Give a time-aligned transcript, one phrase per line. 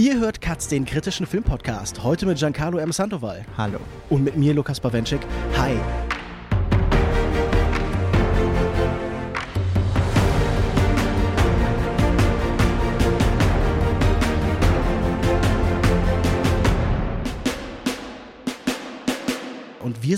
[0.00, 2.02] Ihr hört Katz, den kritischen Filmpodcast.
[2.02, 2.90] Heute mit Giancarlo M.
[2.90, 3.44] Sandoval.
[3.58, 3.80] Hallo.
[4.08, 5.20] Und mit mir, Lukas Bawenschik.
[5.58, 5.76] Hi.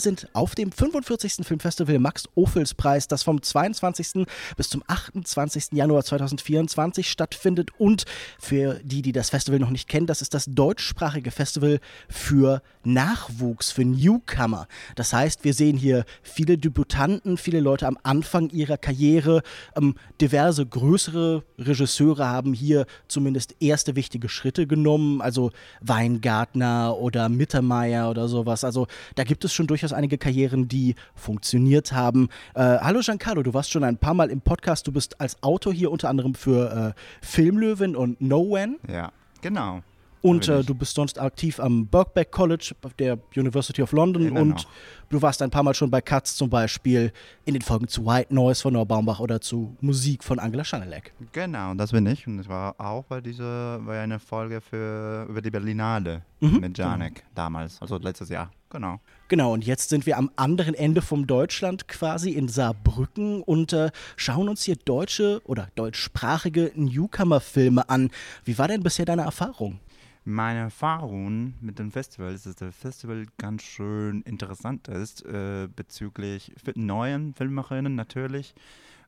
[0.02, 1.46] Sind auf dem 45.
[1.46, 4.26] Filmfestival Max Ophüls Preis, das vom 22.
[4.56, 5.72] bis zum 28.
[5.72, 7.70] Januar 2024 stattfindet.
[7.78, 8.04] Und
[8.38, 13.70] für die, die das Festival noch nicht kennen, das ist das deutschsprachige Festival für Nachwuchs,
[13.70, 14.66] für Newcomer.
[14.96, 19.42] Das heißt, wir sehen hier viele Debütanten, viele Leute am Anfang ihrer Karriere.
[19.76, 25.20] Ähm, diverse größere Regisseure haben hier zumindest erste wichtige Schritte genommen.
[25.20, 28.64] Also Weingartner oder Mittermeier oder sowas.
[28.64, 32.28] Also da gibt es schon durchaus einige Karrieren, die funktioniert haben.
[32.54, 34.86] Äh, hallo Giancarlo, du warst schon ein paar Mal im Podcast.
[34.86, 38.78] Du bist als Autor hier unter anderem für äh, Filmlöwen und No When.
[38.88, 39.82] Ja, genau.
[40.20, 44.48] Und äh, du bist sonst aktiv am Birkbeck College der University of London Immer und
[44.50, 44.66] noch.
[45.08, 47.12] du warst ein paar Mal schon bei Katz zum Beispiel
[47.44, 51.12] in den Folgen zu White Noise von Noah Baumbach oder zu Musik von Angela Schanelek.
[51.32, 52.24] Genau, das bin ich.
[52.28, 56.58] Und es war auch bei dieser, bei einer Folge für, über die Berlinale Mhm.
[56.60, 58.50] mit Janek damals, also letztes Jahr.
[58.72, 59.00] Genau.
[59.28, 63.90] Genau, und jetzt sind wir am anderen Ende vom Deutschland quasi in Saarbrücken und äh,
[64.16, 68.10] schauen uns hier deutsche oder deutschsprachige Newcomer-Filme an.
[68.46, 69.78] Wie war denn bisher deine Erfahrung?
[70.24, 76.52] Meine Erfahrung mit dem Festival ist, dass das Festival ganz schön interessant ist äh, bezüglich
[76.74, 78.54] neuen Filmemacherinnen natürlich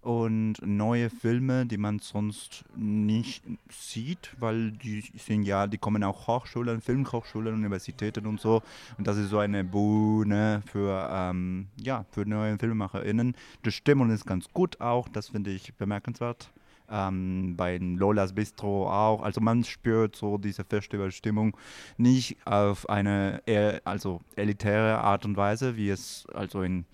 [0.04, 6.26] und neue Filme, die man sonst nicht sieht, weil die sind ja, die kommen auch
[6.26, 8.62] Hochschulen, Filmhochschulen, Universitäten und so
[8.98, 13.34] und das ist so eine Bühne für ähm, ja für neue FilmemacherInnen.
[13.64, 16.50] Die Stimmung ist ganz gut auch, das finde ich bemerkenswert
[16.90, 19.22] ähm, bei Lolas Bistro auch.
[19.22, 21.56] Also man spürt so diese Festivalstimmung
[21.96, 26.84] nicht auf eine eher, also elitäre Art und Weise, wie es also in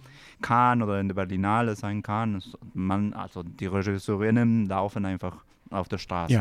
[0.42, 2.42] Cannes oder in der Berlinale sein kann.
[2.74, 6.32] Man, also die Regisseurinnen laufen einfach auf der Straße.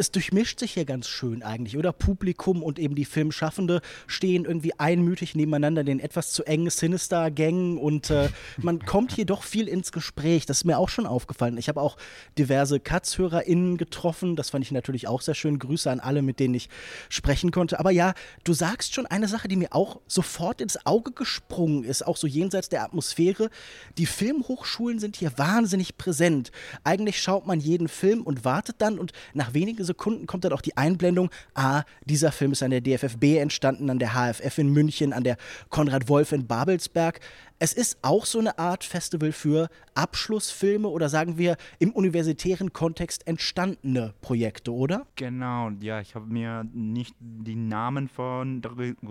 [0.00, 1.92] Es durchmischt sich hier ganz schön eigentlich, oder?
[1.92, 7.76] Publikum und eben die Filmschaffende stehen irgendwie einmütig nebeneinander in den etwas zu engen Sinister-Gängen
[7.76, 10.46] und äh, man kommt hier doch viel ins Gespräch.
[10.46, 11.58] Das ist mir auch schon aufgefallen.
[11.58, 11.98] Ich habe auch
[12.38, 14.36] diverse Katz-HörerInnen getroffen.
[14.36, 15.58] Das fand ich natürlich auch sehr schön.
[15.58, 16.70] Grüße an alle, mit denen ich
[17.10, 17.78] sprechen konnte.
[17.78, 22.06] Aber ja, du sagst schon eine Sache, die mir auch sofort ins Auge gesprungen ist,
[22.06, 23.50] auch so jenseits der Atmosphäre.
[23.98, 26.52] Die Filmhochschulen sind hier wahnsinnig präsent.
[26.84, 30.60] Eigentlich schaut man jeden Film und wartet dann und nach wenigen Sekunden kommt dann auch
[30.60, 35.12] die Einblendung, ah, dieser Film ist an der DFFB entstanden, an der HFF in München,
[35.12, 35.36] an der
[35.68, 37.20] Konrad Wolf in Babelsberg.
[37.62, 43.26] Es ist auch so eine Art Festival für Abschlussfilme oder sagen wir im universitären Kontext
[43.26, 45.06] entstandene Projekte, oder?
[45.16, 48.62] Genau, ja, ich habe mir nicht die Namen von,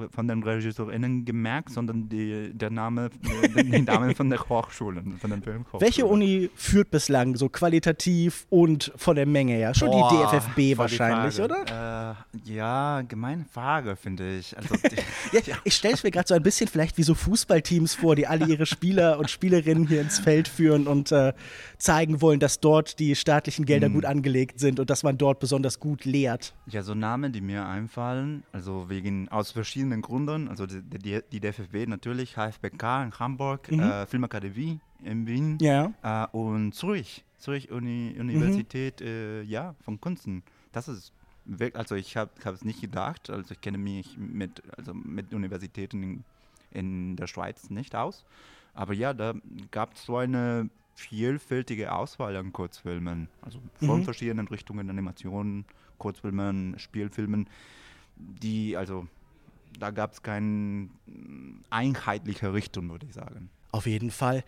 [0.09, 5.29] von den RegisseurInnen gemerkt, sondern die, der Name, die, die Namen von der Hochschulen, von
[5.29, 5.81] den Filmhochschulen.
[5.81, 9.75] Welche Uni führt bislang so qualitativ und von der Menge her?
[9.75, 11.53] Schon Boah, die DFFB die wahrscheinlich, Frage.
[11.65, 12.15] oder?
[12.45, 14.57] Äh, ja, gemeine Frage, finde ich.
[14.57, 14.73] Also,
[15.31, 18.15] die, Ja, ich stelle es mir gerade so ein bisschen vielleicht wie so Fußballteams vor,
[18.15, 21.33] die alle ihre Spieler und Spielerinnen hier ins Feld führen und äh,
[21.77, 25.79] zeigen wollen, dass dort die staatlichen Gelder gut angelegt sind und dass man dort besonders
[25.79, 26.53] gut lehrt.
[26.67, 31.39] ja, so Namen, die mir einfallen, also wegen, aus verschiedenen Gründen, also die, die, die
[31.39, 35.93] DFB natürlich, HFBK in Hamburg, äh, Filmakademie in Wien Ja.
[36.03, 40.43] äh, und Zürich, Zürich Uni, Universität, äh, ja, von Kunsten.
[40.73, 41.13] Das ist
[41.45, 46.03] wirklich, also ich habe es nicht gedacht, also ich kenne mich mit, also mit Universitäten
[46.03, 46.23] in,
[46.71, 48.25] in der Schweiz nicht aus.
[48.73, 49.33] Aber ja, da
[49.71, 53.29] gab es so eine vielfältige Auswahl an Kurzfilmen.
[53.41, 55.65] Also von verschiedenen Richtungen, Animationen,
[55.97, 57.47] Kurzfilmen, Spielfilmen,
[58.15, 59.07] die, also
[59.79, 60.89] da gab es keine
[61.69, 63.49] einheitliche Richtung, würde ich sagen.
[63.71, 64.43] Auf jeden Fall.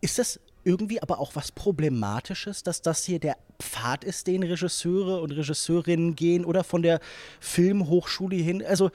[0.00, 5.20] Ist das irgendwie aber auch was Problematisches, dass das hier der Pfad ist, den Regisseure
[5.20, 7.00] und Regisseurinnen gehen oder von der
[7.40, 8.64] Filmhochschule hin?
[8.66, 8.90] Also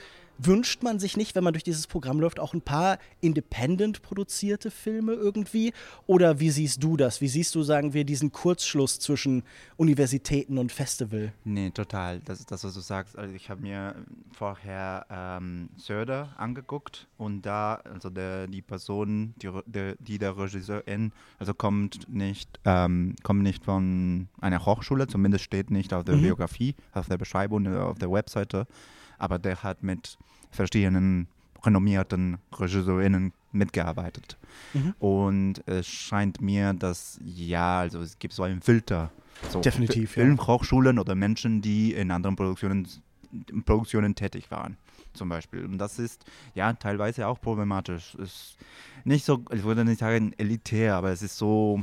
[0.46, 4.72] wünscht man sich nicht, wenn man durch dieses Programm läuft, auch ein paar independent produzierte
[4.72, 5.74] Filme irgendwie?
[6.08, 7.22] Oder wie siehst du das?
[7.22, 9.44] Wie siehst du, sagen wir, diesen Kurzschluss zwischen
[9.78, 11.34] Universitäten und Festival?
[11.44, 12.20] Nee, total.
[12.22, 13.18] Das ist das, was du sagst.
[13.18, 13.96] Also ich habe mir
[14.32, 21.12] vorher ähm, Söder angeguckt und da, also der, die Person, die, der, die der Regisseurin,
[21.40, 26.76] also kommt nicht, ähm, kommt nicht von einer Hochschule, zumindest steht nicht auf der Biografie,
[26.94, 28.68] auf der Beschreibung, auf der Webseite,
[29.22, 30.18] aber der hat mit
[30.52, 31.28] verschiedenen
[31.64, 34.38] renommierten Regisseurinnen mitgearbeitet.
[35.00, 39.12] Und es scheint mir, dass ja, also es gibt so einen Filter.
[39.50, 40.26] So Definitiv, Fi- ja.
[40.26, 42.88] Filmhochschulen oder Menschen, die in anderen Produktionen
[43.66, 44.76] Produktionen tätig waren,
[45.14, 45.64] zum Beispiel.
[45.64, 48.16] Und das ist ja teilweise auch problematisch.
[48.16, 48.58] Ist
[49.06, 51.82] nicht so, ich würde nicht sagen elitär, aber es ist so,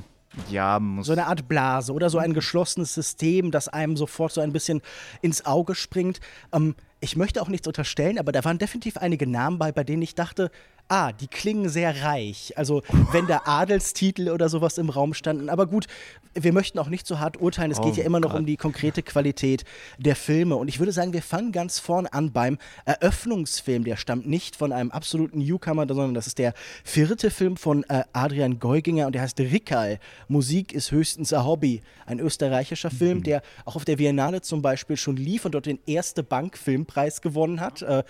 [0.50, 4.40] ja, muss so eine Art Blase oder so ein geschlossenes System, das einem sofort so
[4.40, 4.82] ein bisschen
[5.22, 6.20] ins Auge springt.
[6.52, 10.02] Ähm, ich möchte auch nichts unterstellen, aber da waren definitiv einige Namen bei, bei denen
[10.02, 10.50] ich dachte,
[10.88, 12.52] ah, die klingen sehr reich.
[12.56, 12.82] Also
[13.12, 15.48] wenn da Adelstitel oder sowas im Raum standen.
[15.48, 15.86] Aber gut,
[16.34, 17.70] wir möchten auch nicht so hart urteilen.
[17.70, 18.40] Es oh geht ja immer noch Gott.
[18.40, 19.64] um die konkrete Qualität
[19.98, 20.56] der Filme.
[20.56, 23.84] Und ich würde sagen, wir fangen ganz vorne an beim Eröffnungsfilm.
[23.84, 26.54] Der stammt nicht von einem absoluten Newcomer, sondern das ist der
[26.84, 29.98] vierte Film von äh, Adrian Geuginger und der heißt Rickerl.
[30.28, 31.82] Musik ist höchstens ein Hobby.
[32.06, 33.22] Ein österreichischer Film, mhm.
[33.24, 37.60] der auch auf der Biennale zum Beispiel schon lief und dort den erste Bankfilmpreis gewonnen
[37.60, 37.82] hat.
[37.82, 38.04] Äh,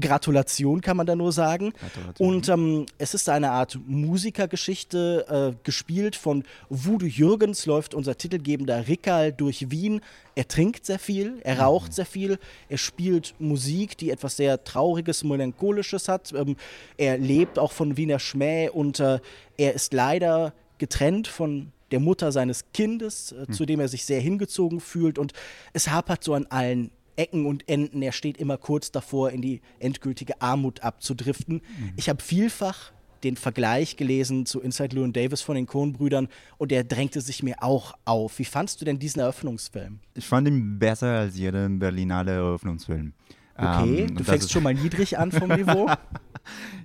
[0.00, 1.72] Gratulation kann man da nur sagen.
[2.18, 8.88] Und ähm, es ist eine Art Musikergeschichte, äh, gespielt von Voodoo Jürgens, läuft unser titelgebender
[8.88, 10.00] Rickerl durch Wien.
[10.34, 11.60] Er trinkt sehr viel, er mhm.
[11.60, 12.38] raucht sehr viel,
[12.68, 16.32] er spielt Musik, die etwas sehr Trauriges, Melancholisches hat.
[16.32, 16.56] Ähm,
[16.96, 19.18] er lebt auch von Wiener Schmäh und äh,
[19.56, 23.52] er ist leider getrennt von der Mutter seines Kindes, äh, mhm.
[23.52, 25.18] zu dem er sich sehr hingezogen fühlt.
[25.18, 25.32] Und
[25.72, 28.02] es hapert so an allen Ecken und Enden.
[28.02, 31.56] Er steht immer kurz davor, in die endgültige Armut abzudriften.
[31.56, 31.92] Mhm.
[31.96, 32.92] Ich habe vielfach
[33.24, 36.28] den Vergleich gelesen zu Inside Llewyn Davis von den Coen-Brüdern
[36.58, 38.38] und der drängte sich mir auch auf.
[38.38, 39.98] Wie fandst du denn diesen Eröffnungsfilm?
[40.14, 43.12] Ich fand ihn besser als jeden Berlinale Eröffnungsfilm.
[43.58, 45.88] Okay, ähm, du fängst schon mal niedrig an vom Niveau.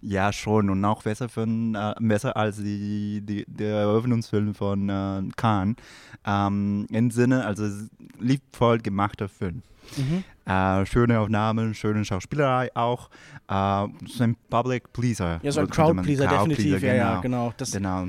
[0.02, 5.22] ja, schon und auch besser, für, äh, besser als die, die, der Eröffnungsfilm von äh,
[5.36, 5.76] Khan.
[6.26, 7.68] Ähm, Im Sinne, also
[8.20, 9.64] liebvoll gemachter Film.
[9.98, 10.24] Mhm.
[10.46, 13.10] Äh, schöne Aufnahmen, schöne Schauspielerei auch.
[13.48, 15.40] Äh, so ein Public Pleaser.
[15.44, 16.80] Ja, so ein Crowd-Pleaser, definitiv.
[16.80, 17.54] Crowd ja, ja, genau.
[17.58, 18.08] Das, genau.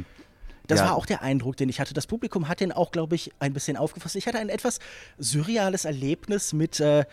[0.67, 0.87] Das ja.
[0.87, 1.93] war auch der Eindruck, den ich hatte.
[1.93, 4.17] Das Publikum hat den auch, glaube ich, ein bisschen aufgefasst.
[4.17, 4.79] Ich hatte ein etwas
[5.19, 7.05] surreales Erlebnis mit äh,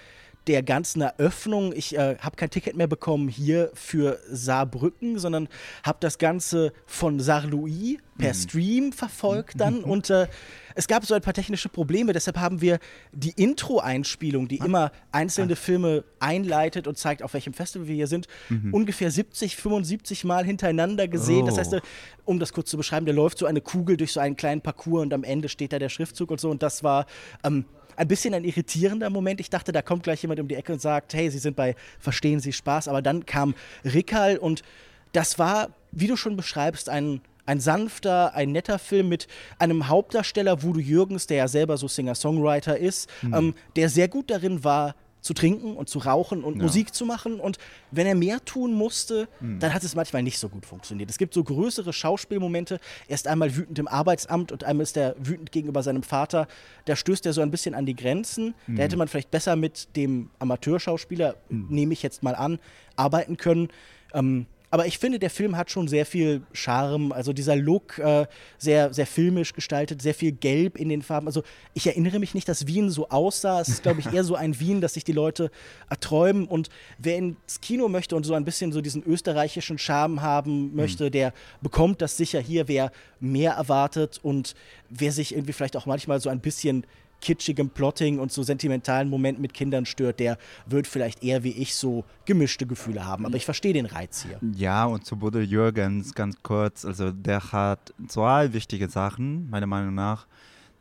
[0.50, 1.74] der ganzen Eröffnung.
[1.76, 5.48] Ich äh, habe kein Ticket mehr bekommen hier für Saarbrücken, sondern
[5.84, 8.38] habe das Ganze von Saarlouis per mhm.
[8.38, 9.82] Stream verfolgt dann.
[9.82, 9.84] Mhm.
[9.84, 10.26] Und äh,
[10.74, 12.14] es gab so ein paar technische Probleme.
[12.14, 12.80] Deshalb haben wir
[13.12, 14.66] die Intro-Einspielung, die ah.
[14.66, 15.56] immer einzelne ah.
[15.56, 18.74] Filme einleitet und zeigt, auf welchem Festival wir hier sind, mhm.
[18.74, 21.44] ungefähr 70, 75 Mal hintereinander gesehen.
[21.44, 21.46] Oh.
[21.46, 21.82] Das heißt, äh,
[22.26, 25.04] um das kurz zu beschreiben, da läuft so eine Kugel durch so einen kleinen Parcours
[25.04, 26.50] und am Ende steht da der Schriftzug und so.
[26.50, 27.06] Und das war
[27.44, 27.66] ähm,
[28.00, 29.42] ein bisschen ein irritierender Moment.
[29.42, 31.76] Ich dachte, da kommt gleich jemand um die Ecke und sagt, hey, Sie sind bei
[32.00, 32.88] Verstehen Sie Spaß.
[32.88, 34.64] Aber dann kam Rickhall und
[35.12, 40.64] das war, wie du schon beschreibst, ein, ein sanfter, ein netter Film mit einem Hauptdarsteller,
[40.64, 43.34] Voodoo Jürgens, der ja selber so Singer-Songwriter ist, mhm.
[43.34, 46.64] ähm, der sehr gut darin war, zu trinken und zu rauchen und ja.
[46.64, 47.40] Musik zu machen.
[47.40, 47.58] Und
[47.92, 49.60] wenn er mehr tun musste, hm.
[49.60, 51.10] dann hat es manchmal nicht so gut funktioniert.
[51.10, 52.80] Es gibt so größere Schauspielmomente.
[53.08, 56.48] Er ist einmal wütend im Arbeitsamt und einmal ist er wütend gegenüber seinem Vater.
[56.86, 58.54] Da stößt er so ein bisschen an die Grenzen.
[58.66, 58.78] Hm.
[58.78, 61.68] Da hätte man vielleicht besser mit dem Amateurschauspieler, hm.
[61.70, 62.60] nehme ich jetzt mal an,
[62.96, 63.70] arbeiten können.
[64.14, 67.12] Ähm, aber ich finde, der Film hat schon sehr viel Charme.
[67.12, 68.28] Also dieser Look, äh,
[68.58, 71.28] sehr, sehr filmisch gestaltet, sehr viel Gelb in den Farben.
[71.28, 71.44] Also
[71.74, 73.62] ich erinnere mich nicht, dass Wien so aussah.
[73.62, 75.50] Es ist, glaube ich, eher so ein Wien, das sich die Leute
[75.90, 76.46] erträumen.
[76.46, 76.70] Und
[77.00, 81.12] wer ins Kino möchte und so ein bisschen so diesen österreichischen Charme haben möchte, mhm.
[81.12, 82.68] der bekommt das sicher hier.
[82.68, 84.54] Wer mehr erwartet und
[84.90, 86.86] wer sich irgendwie vielleicht auch manchmal so ein bisschen
[87.22, 91.76] kitschigem Plotting und so sentimentalen Momenten mit Kindern stört, der wird vielleicht eher wie ich
[91.76, 93.26] so gemischte Gefühle haben.
[93.26, 94.40] Aber ich verstehe den Reiz hier.
[94.56, 96.86] Ja, und zu Budel Jürgens ganz kurz.
[96.86, 100.28] Also der hat zwei wichtige Sachen, meiner Meinung nach.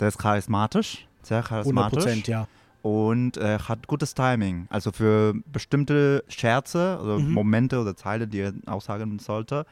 [0.00, 2.07] Der ist charismatisch, sehr charismatisch.
[2.07, 2.49] 100 ja.
[2.83, 4.66] Und er hat gutes Timing.
[4.71, 7.33] Also für bestimmte Scherze, also mhm.
[7.33, 9.66] Momente oder Zeile, die er aussagen sollte.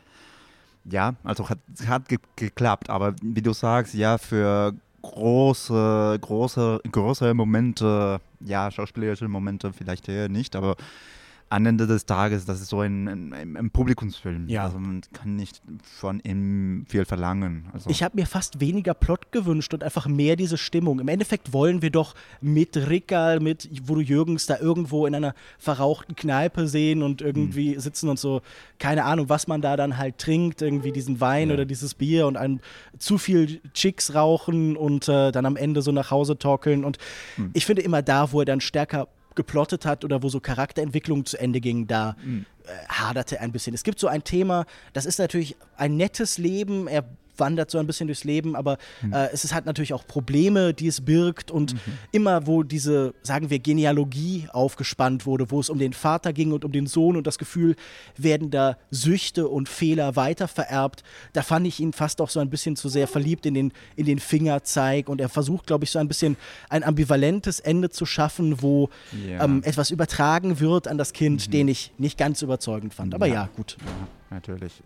[0.84, 2.90] Ja, also hat, hat ge geklappt.
[2.90, 4.74] Aber wie du sagst, ja, für
[5.12, 10.76] große, große, größere Momente, ja, schauspielerische Momente vielleicht eher nicht, aber
[11.48, 14.48] am Ende des Tages, das ist so ein, ein, ein Publikumsfilm.
[14.48, 14.64] Ja.
[14.64, 17.68] Also man kann nicht von ihm viel verlangen.
[17.72, 20.98] Also ich habe mir fast weniger Plot gewünscht und einfach mehr diese Stimmung.
[20.98, 26.16] Im Endeffekt wollen wir doch mit Rickerl, mit Voodoo Jürgens da irgendwo in einer verrauchten
[26.16, 27.80] Kneipe sehen und irgendwie mhm.
[27.80, 28.42] sitzen und so,
[28.80, 31.54] keine Ahnung, was man da dann halt trinkt, irgendwie diesen Wein ja.
[31.54, 32.60] oder dieses Bier und ein,
[32.98, 36.84] zu viel Chicks rauchen und äh, dann am Ende so nach Hause torkeln.
[36.84, 36.98] Und
[37.36, 37.50] mhm.
[37.52, 41.38] ich finde immer da, wo er dann stärker geplottet hat oder wo so Charakterentwicklung zu
[41.38, 42.46] Ende ging, da mhm.
[42.64, 43.74] äh, haderte ein bisschen.
[43.74, 46.88] Es gibt so ein Thema, das ist natürlich ein nettes Leben.
[46.88, 47.04] Er
[47.38, 49.12] wandert so ein bisschen durchs Leben, aber mhm.
[49.12, 51.78] äh, es ist halt natürlich auch Probleme, die es birgt und mhm.
[52.12, 56.64] immer, wo diese, sagen wir, Genealogie aufgespannt wurde, wo es um den Vater ging und
[56.64, 57.76] um den Sohn und das Gefühl,
[58.16, 61.02] werden da Süchte und Fehler weitervererbt,
[61.32, 64.06] da fand ich ihn fast auch so ein bisschen zu sehr verliebt in den, in
[64.06, 66.36] den Fingerzeig und er versucht, glaube ich, so ein bisschen
[66.68, 68.90] ein ambivalentes Ende zu schaffen, wo
[69.26, 69.44] ja.
[69.44, 71.50] ähm, etwas übertragen wird an das Kind, mhm.
[71.50, 73.14] den ich nicht ganz überzeugend fand.
[73.14, 73.76] Aber ja, ja gut.
[73.80, 74.82] Ja, natürlich.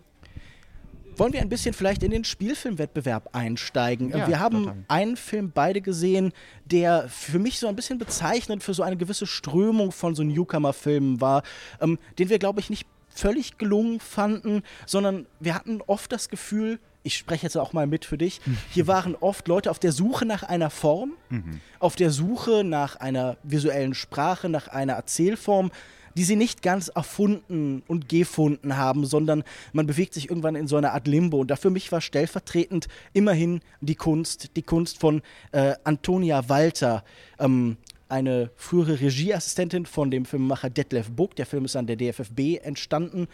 [1.17, 4.09] Wollen wir ein bisschen vielleicht in den Spielfilmwettbewerb einsteigen?
[4.09, 4.83] Ja, wir haben total.
[4.87, 6.31] einen Film beide gesehen,
[6.65, 11.21] der für mich so ein bisschen bezeichnend für so eine gewisse Strömung von so Newcomer-Filmen
[11.21, 11.43] war,
[11.79, 16.79] ähm, den wir, glaube ich, nicht völlig gelungen fanden, sondern wir hatten oft das Gefühl,
[17.03, 18.41] ich spreche jetzt auch mal mit für dich,
[18.71, 21.59] hier waren oft Leute auf der Suche nach einer Form, mhm.
[21.79, 25.71] auf der Suche nach einer visuellen Sprache, nach einer Erzählform,
[26.15, 30.77] die sie nicht ganz erfunden und gefunden haben, sondern man bewegt sich irgendwann in so
[30.77, 31.39] einer Art Limbo.
[31.39, 37.03] Und da für mich war stellvertretend immerhin die Kunst, die Kunst von äh, Antonia Walter.
[37.39, 37.77] Ähm,
[38.09, 41.35] eine frühere Regieassistentin von dem Filmemacher Detlef Buck.
[41.37, 43.27] Der Film ist an der DFFB entstanden.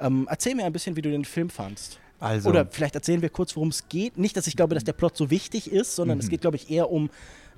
[0.00, 1.98] Ähm, erzähl mir ein bisschen, wie du den Film fandst.
[2.20, 2.50] Also.
[2.50, 4.18] Oder vielleicht erzählen wir kurz, worum es geht.
[4.18, 6.22] Nicht, dass ich glaube, dass der Plot so wichtig ist, sondern mhm.
[6.24, 7.10] es geht, glaube ich, eher um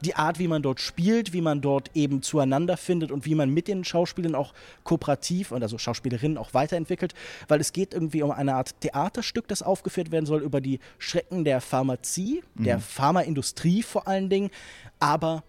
[0.02, 3.50] die Art, wie man dort spielt, wie man dort eben zueinander findet und wie man
[3.50, 4.52] mit den Schauspielern auch
[4.84, 7.14] kooperativ und also Schauspielerinnen auch weiterentwickelt,
[7.48, 11.44] weil es geht irgendwie um eine Art Theaterstück, das aufgeführt werden soll über die Schrecken
[11.44, 12.64] der Pharmazie, mhm.
[12.64, 14.50] der Pharmaindustrie vor allen Dingen,
[14.98, 15.44] aber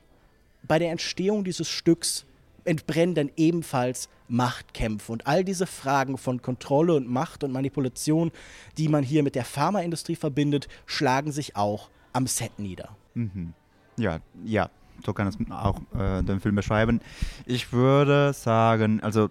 [0.68, 2.26] bei der Entstehung dieses Stücks
[2.64, 5.12] entbrennen dann ebenfalls Machtkämpfe.
[5.12, 8.32] Und all diese Fragen von Kontrolle und Macht und Manipulation,
[8.78, 12.96] die man hier mit der Pharmaindustrie verbindet, schlagen sich auch am Set nieder.
[13.16, 13.54] Mhm.
[13.98, 14.70] Ja, ja,
[15.06, 17.00] so kann es auch äh, den Film beschreiben.
[17.46, 19.30] Ich würde sagen, also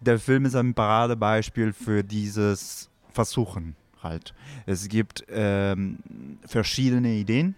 [0.00, 4.34] der Film ist ein Paradebeispiel für dieses Versuchen halt.
[4.66, 5.98] Es gibt ähm,
[6.46, 7.54] verschiedene Ideen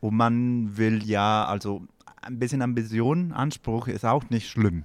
[0.00, 1.82] und man will ja, also
[2.20, 4.84] ein bisschen Ambition, Anspruch ist auch nicht schlimm.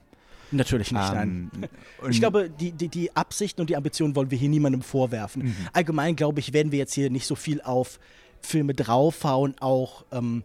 [0.52, 1.70] Natürlich nicht, ähm, nein.
[2.10, 5.44] Ich glaube, die, die, die Absichten und die Ambitionen wollen wir hier niemandem vorwerfen.
[5.44, 5.56] Mhm.
[5.74, 8.00] Allgemein, glaube ich, werden wir jetzt hier nicht so viel auf
[8.42, 10.44] Filme draufhauen, auch ähm,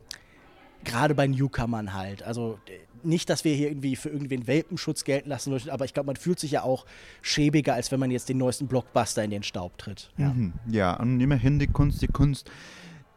[0.85, 2.23] gerade bei Newcomern halt.
[2.23, 2.59] Also
[3.03, 6.17] nicht, dass wir hier irgendwie für irgendwen Welpenschutz gelten lassen möchten, aber ich glaube, man
[6.17, 6.87] fühlt sich ja auch
[7.23, 10.11] schäbiger, als wenn man jetzt den neuesten Blockbuster in den Staub tritt.
[10.17, 10.55] Ja, mhm.
[10.71, 12.51] ja und immerhin die Kunst, die Kunst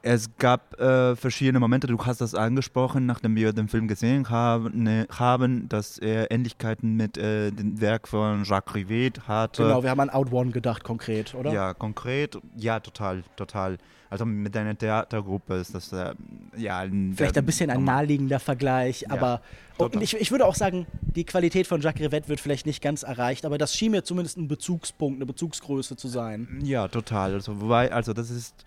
[0.01, 4.83] es gab äh, verschiedene Momente, du hast das angesprochen, nachdem wir den Film gesehen haben,
[4.83, 9.63] ne, haben dass er Ähnlichkeiten mit äh, dem Werk von Jacques Rivet hatte.
[9.63, 11.51] Genau, wir haben an Out One gedacht, konkret, oder?
[11.51, 13.77] Ja, konkret, ja, total, total.
[14.09, 16.13] Also mit deiner Theatergruppe ist das äh,
[16.55, 19.41] ja ein, Vielleicht ein bisschen ein naheliegender Vergleich, ja, aber
[19.77, 23.03] und ich, ich würde auch sagen, die Qualität von Jacques Rivet wird vielleicht nicht ganz
[23.03, 26.61] erreicht, aber das schien mir zumindest ein Bezugspunkt, eine Bezugsgröße zu sein.
[26.63, 27.33] Ja, total.
[27.33, 28.65] Also, wobei, also das ist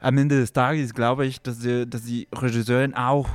[0.00, 3.28] am Ende des Tages glaube ich, dass die, dass die Regisseurin auch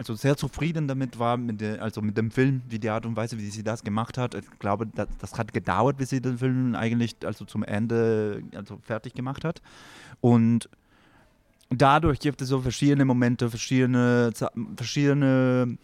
[0.00, 3.16] also sehr zufrieden damit war, mit der, also mit dem Film, wie die Art und
[3.16, 4.34] Weise, wie sie das gemacht hat.
[4.34, 8.78] Ich glaube, das, das hat gedauert, bis sie den Film eigentlich also zum Ende also
[8.82, 9.60] fertig gemacht hat.
[10.22, 10.70] Und
[11.68, 14.32] dadurch gibt es so verschiedene Momente, verschiedene,
[14.74, 15.76] verschiedene,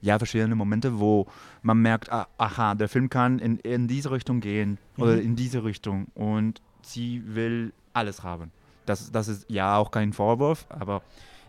[0.00, 1.26] ja, verschiedene Momente, wo
[1.62, 5.22] man merkt, ah, aha, der Film kann in, in diese Richtung gehen oder mhm.
[5.22, 8.52] in diese Richtung und sie will alles haben.
[8.86, 11.02] Das, das ist ja auch kein Vorwurf, aber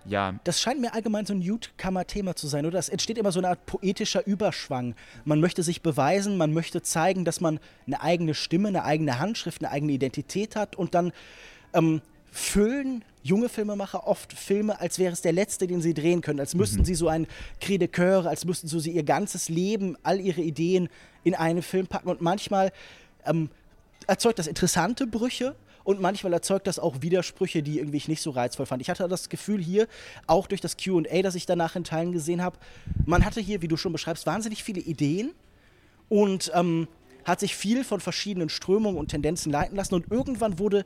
[0.05, 0.35] ja.
[0.43, 2.77] Das scheint mir allgemein so ein Newcomer-Thema zu sein, oder?
[2.77, 4.95] Es entsteht immer so eine Art poetischer Überschwang.
[5.23, 9.63] Man möchte sich beweisen, man möchte zeigen, dass man eine eigene Stimme, eine eigene Handschrift,
[9.63, 11.13] eine eigene Identität hat und dann
[11.73, 16.41] ähm, füllen junge Filmemacher oft Filme, als wäre es der letzte, den sie drehen können,
[16.41, 16.85] als müssten mhm.
[16.85, 17.25] sie so ein
[17.61, 20.89] Cri de Coeur, als müssten so sie ihr ganzes Leben, all ihre Ideen
[21.23, 22.73] in einen Film packen und manchmal
[23.25, 23.49] ähm,
[24.07, 28.31] erzeugt das interessante Brüche, und manchmal erzeugt das auch Widersprüche, die irgendwie ich nicht so
[28.31, 28.81] reizvoll fand.
[28.81, 29.87] Ich hatte das Gefühl hier,
[30.27, 32.57] auch durch das QA, das ich danach in Teilen gesehen habe,
[33.05, 35.31] man hatte hier, wie du schon beschreibst, wahnsinnig viele Ideen
[36.09, 36.87] und ähm,
[37.25, 40.85] hat sich viel von verschiedenen Strömungen und Tendenzen leiten lassen und irgendwann wurde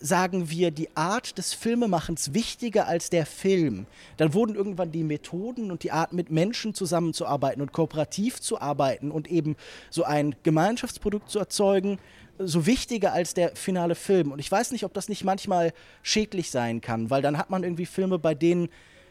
[0.00, 5.70] sagen wir, die Art des Filmemachens wichtiger als der Film, dann wurden irgendwann die Methoden
[5.70, 9.56] und die Art, mit Menschen zusammenzuarbeiten und kooperativ zu arbeiten und eben
[9.90, 11.98] so ein Gemeinschaftsprodukt zu erzeugen,
[12.38, 14.32] so wichtiger als der finale Film.
[14.32, 17.62] Und ich weiß nicht, ob das nicht manchmal schädlich sein kann, weil dann hat man
[17.62, 18.68] irgendwie Filme, bei denen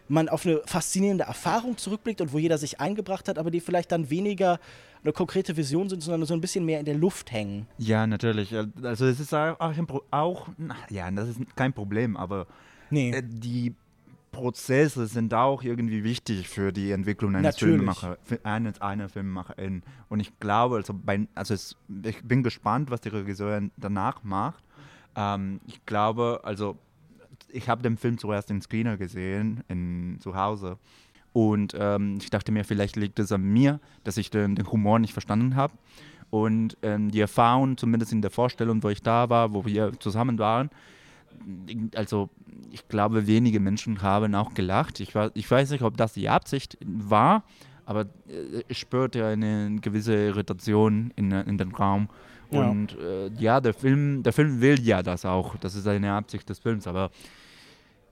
[0.08, 3.92] man auf eine faszinierende Erfahrung zurückblickt und wo jeder sich eingebracht hat, aber die vielleicht
[3.92, 4.60] dann weniger
[5.04, 7.68] eine konkrete Vision sind, sondern so ein bisschen mehr in der Luft hängen.
[7.78, 8.54] Ja, natürlich.
[8.82, 9.60] Also es ist auch,
[10.12, 10.48] auch
[10.90, 12.48] ja, das ist kein Problem, aber
[12.90, 13.12] nee.
[13.12, 13.76] Äh, die
[14.38, 19.82] Prozesse sind auch irgendwie wichtig für die Entwicklung eines Filmemacher, eines, einer Filmemacherin.
[20.10, 24.64] Und ich glaube, also, bei, also es, ich bin gespannt, was die Regisseurin danach macht.
[25.16, 26.78] Ähm, ich glaube, also
[27.50, 30.78] ich habe den Film zuerst in Screener gesehen, in, zu Hause.
[31.34, 35.00] Und ähm, ich dachte mir, vielleicht liegt es an mir, dass ich den, den Humor
[35.00, 35.74] nicht verstanden habe.
[36.30, 40.38] Und ähm, die Erfahrung, zumindest in der Vorstellung, wo ich da war, wo wir zusammen
[40.38, 40.70] waren,
[41.96, 42.30] also
[42.72, 45.00] ich glaube, wenige Menschen haben auch gelacht.
[45.00, 47.44] Ich, war, ich weiß nicht, ob das die Absicht war,
[47.86, 52.10] aber äh, ich spürte eine gewisse Irritation in, in den Raum.
[52.52, 52.70] Ja.
[52.70, 55.56] Und äh, ja, der Film, der Film will ja das auch.
[55.58, 57.12] Das ist eine Absicht des Films, aber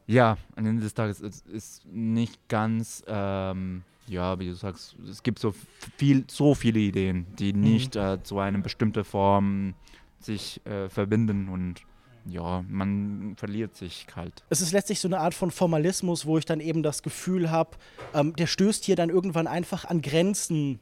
[0.07, 5.23] ja, am Ende des Tages ist es nicht ganz, ähm, ja, wie du sagst, es
[5.23, 5.53] gibt so
[5.97, 7.61] viel, so viele Ideen, die mhm.
[7.61, 9.73] nicht äh, zu einer bestimmten Form
[10.19, 11.81] sich äh, verbinden und
[12.27, 14.43] ja, man verliert sich kalt.
[14.49, 17.77] Es ist letztlich so eine Art von Formalismus, wo ich dann eben das Gefühl habe,
[18.13, 20.79] ähm, der stößt hier dann irgendwann einfach an Grenzen.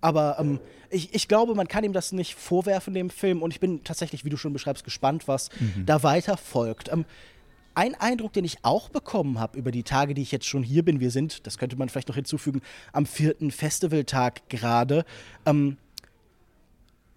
[0.00, 0.60] Aber ähm,
[0.90, 3.42] ich, ich, glaube, man kann ihm das nicht vorwerfen, dem Film.
[3.42, 5.86] Und ich bin tatsächlich, wie du schon beschreibst, gespannt, was mhm.
[5.86, 6.92] da weiter folgt.
[6.92, 7.04] Ähm,
[7.74, 10.84] ein Eindruck, den ich auch bekommen habe über die Tage, die ich jetzt schon hier
[10.84, 12.60] bin, wir sind, das könnte man vielleicht noch hinzufügen,
[12.92, 15.04] am vierten Festivaltag gerade.
[15.44, 15.76] Ähm,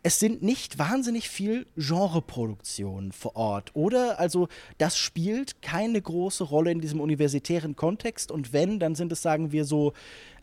[0.08, 4.22] es sind nicht wahnsinnig viel Genreproduktionen vor Ort, oder?
[4.22, 4.48] Also
[4.78, 9.52] das spielt keine große Rolle in diesem universitären Kontext und wenn, dann sind es, sagen
[9.52, 9.92] wir so,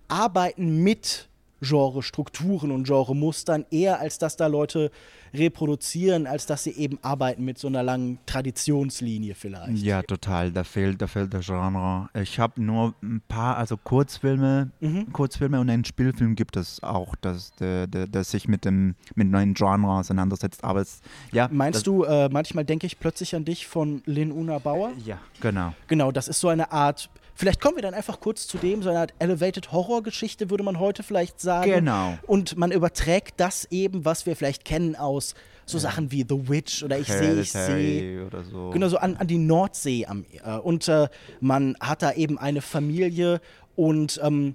[0.06, 1.30] Arbeiten mit
[1.64, 4.90] Genre-Strukturen und Genre-Mustern, eher als dass da Leute
[5.34, 9.78] reproduzieren, als dass sie eben arbeiten mit so einer langen Traditionslinie vielleicht.
[9.78, 10.52] Ja, total.
[10.52, 12.08] Da fehlt, da fehlt der Genre.
[12.14, 15.12] Ich habe nur ein paar, also Kurzfilme, mhm.
[15.12, 19.28] Kurzfilme und einen Spielfilm gibt es auch, dass der, der, der sich mit dem mit
[19.28, 20.62] neuen Genre auseinandersetzt.
[20.62, 21.00] Aber es,
[21.32, 21.48] ja.
[21.50, 24.92] Meinst du, äh, manchmal denke ich plötzlich an dich von Lin Una Bauer?
[25.04, 25.74] Ja, genau.
[25.88, 28.90] Genau, das ist so eine Art Vielleicht kommen wir dann einfach kurz zu dem, so
[28.90, 31.70] eine Art Elevated Horror-Geschichte, würde man heute vielleicht sagen.
[31.70, 32.16] Genau.
[32.26, 35.34] Und man überträgt das eben, was wir vielleicht kennen aus
[35.66, 35.82] so ja.
[35.82, 38.26] Sachen wie The Witch oder Ich sehe, ich sehe.
[38.26, 38.70] Oder so.
[38.70, 40.06] Genau, so an, an die Nordsee.
[40.06, 41.08] Am, äh, und äh,
[41.40, 43.40] man hat da eben eine Familie
[43.74, 44.54] und ähm,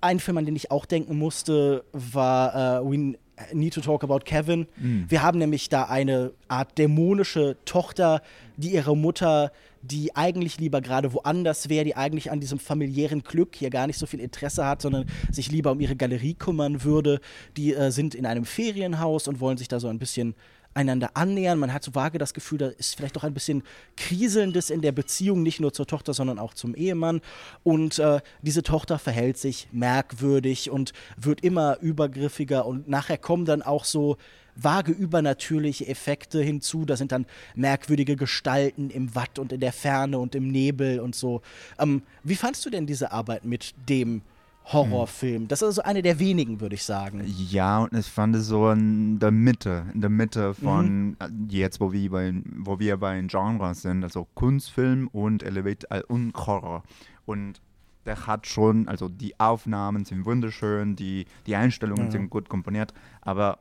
[0.00, 3.18] ein Film, an den ich auch denken musste, war uh, We
[3.52, 4.66] Need to Talk About Kevin.
[4.76, 5.06] Mhm.
[5.08, 8.22] Wir haben nämlich da eine Art dämonische Tochter,
[8.56, 13.56] die ihre Mutter die eigentlich lieber gerade woanders wäre, die eigentlich an diesem familiären Glück
[13.56, 17.20] hier gar nicht so viel Interesse hat, sondern sich lieber um ihre Galerie kümmern würde.
[17.56, 20.34] Die äh, sind in einem Ferienhaus und wollen sich da so ein bisschen
[20.74, 21.58] einander annähern.
[21.58, 23.62] Man hat so vage das Gefühl, da ist vielleicht auch ein bisschen
[23.96, 27.20] Kriselndes in der Beziehung, nicht nur zur Tochter, sondern auch zum Ehemann.
[27.62, 33.62] Und äh, diese Tochter verhält sich merkwürdig und wird immer übergriffiger und nachher kommen dann
[33.62, 34.16] auch so
[34.54, 36.84] vage übernatürliche Effekte hinzu.
[36.84, 41.14] Da sind dann merkwürdige Gestalten im Watt und in der Ferne und im Nebel und
[41.14, 41.42] so.
[41.78, 44.22] Ähm, wie fandst du denn diese Arbeit mit dem
[44.64, 45.48] Horrorfilm?
[45.48, 47.22] Das ist also eine der wenigen, würde ich sagen.
[47.26, 51.16] Ja, und ich fand es so in der Mitte, in der Mitte von mhm.
[51.48, 56.02] jetzt, wo wir, bei, wo wir bei den Genres sind, also Kunstfilm und Elevate äh,
[56.08, 56.82] und Horror.
[57.26, 57.60] Und
[58.06, 62.10] der hat schon, also die Aufnahmen sind wunderschön, die, die Einstellungen ja.
[62.10, 63.58] sind gut komponiert, aber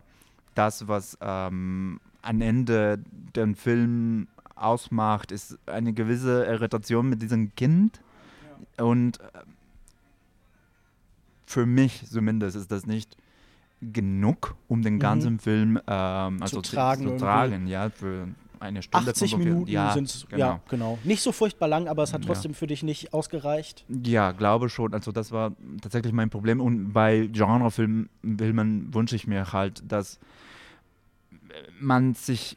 [0.55, 2.99] das, was ähm, am Ende
[3.35, 8.01] den Film ausmacht, ist eine gewisse Irritation mit diesem Kind.
[8.77, 8.85] Ja.
[8.85, 9.23] Und äh,
[11.51, 13.17] für mich zumindest ist das nicht
[13.81, 14.99] genug, um den mhm.
[14.99, 15.39] ganzen mhm.
[15.39, 18.27] Film ähm, also zu tragen, zu, tragen ja, für
[18.59, 19.09] eine Stunde.
[19.09, 20.39] 80 Minuten ja, sind es, genau.
[20.39, 20.99] ja, genau.
[21.03, 22.57] Nicht so furchtbar lang, aber es hat trotzdem ja.
[22.57, 23.85] für dich nicht ausgereicht.
[23.89, 24.93] Ja, glaube schon.
[24.93, 26.61] Also das war tatsächlich mein Problem.
[26.61, 30.19] Und bei Genrefilmen wünsche ich mir halt, dass
[31.79, 32.55] man sich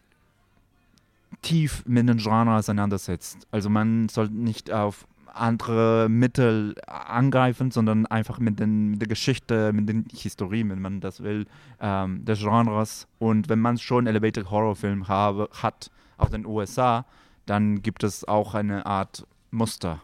[1.40, 3.46] tief mit dem Genre auseinandersetzt.
[3.50, 9.73] Also man soll nicht auf andere Mittel angreifen, sondern einfach mit, den, mit der Geschichte,
[9.73, 11.47] mit der Historie, wenn man das will,
[11.81, 13.07] ähm, des Genres.
[13.18, 17.05] Und wenn man schon Elevated Horrorfilm habe, hat aus den USA,
[17.47, 20.01] dann gibt es auch eine Art Muster,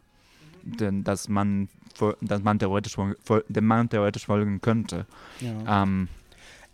[0.63, 1.69] denn, dass, man,
[2.21, 2.97] dass man theoretisch,
[3.49, 5.07] dem man theoretisch folgen könnte.
[5.41, 5.83] Ja.
[5.83, 6.09] Ähm,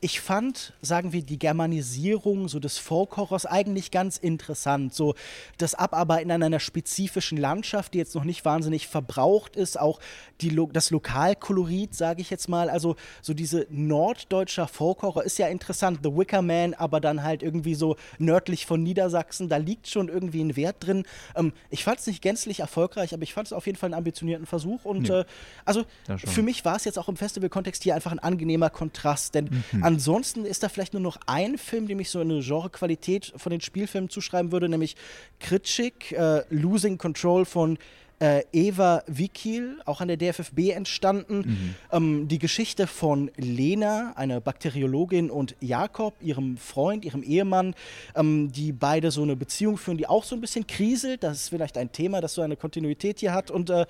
[0.00, 4.94] ich fand, sagen wir, die Germanisierung so des Folkhorrors eigentlich ganz interessant.
[4.94, 5.14] So
[5.56, 9.98] das Abarbeiten an einer spezifischen Landschaft, die jetzt noch nicht wahnsinnig verbraucht ist, auch
[10.42, 12.68] die, das Lokalkolorit, sage ich jetzt mal.
[12.68, 16.00] Also so diese norddeutscher Folkhorror ist ja interessant.
[16.02, 20.44] The Wicker Man, aber dann halt irgendwie so nördlich von Niedersachsen, da liegt schon irgendwie
[20.44, 21.04] ein Wert drin.
[21.34, 23.94] Ähm, ich fand es nicht gänzlich erfolgreich, aber ich fand es auf jeden Fall einen
[23.94, 24.84] ambitionierten Versuch.
[24.84, 25.20] Und ja.
[25.20, 25.24] äh,
[25.64, 25.84] also
[26.18, 29.85] für mich war es jetzt auch im Festival-Kontext hier einfach ein angenehmer Kontrast, denn mhm.
[29.86, 33.60] Ansonsten ist da vielleicht nur noch ein Film, dem ich so eine Genrequalität von den
[33.60, 34.96] Spielfilmen zuschreiben würde, nämlich
[35.38, 37.78] Kritschik, äh, Losing Control von
[38.18, 41.36] äh, Eva Wikil, auch an der DFFB entstanden.
[41.36, 41.74] Mhm.
[41.92, 47.76] Ähm, die Geschichte von Lena, eine Bakteriologin, und Jakob, ihrem Freund, ihrem Ehemann,
[48.16, 51.22] ähm, die beide so eine Beziehung führen, die auch so ein bisschen kriselt.
[51.22, 53.52] Das ist vielleicht ein Thema, das so eine Kontinuität hier hat.
[53.52, 53.86] Und äh,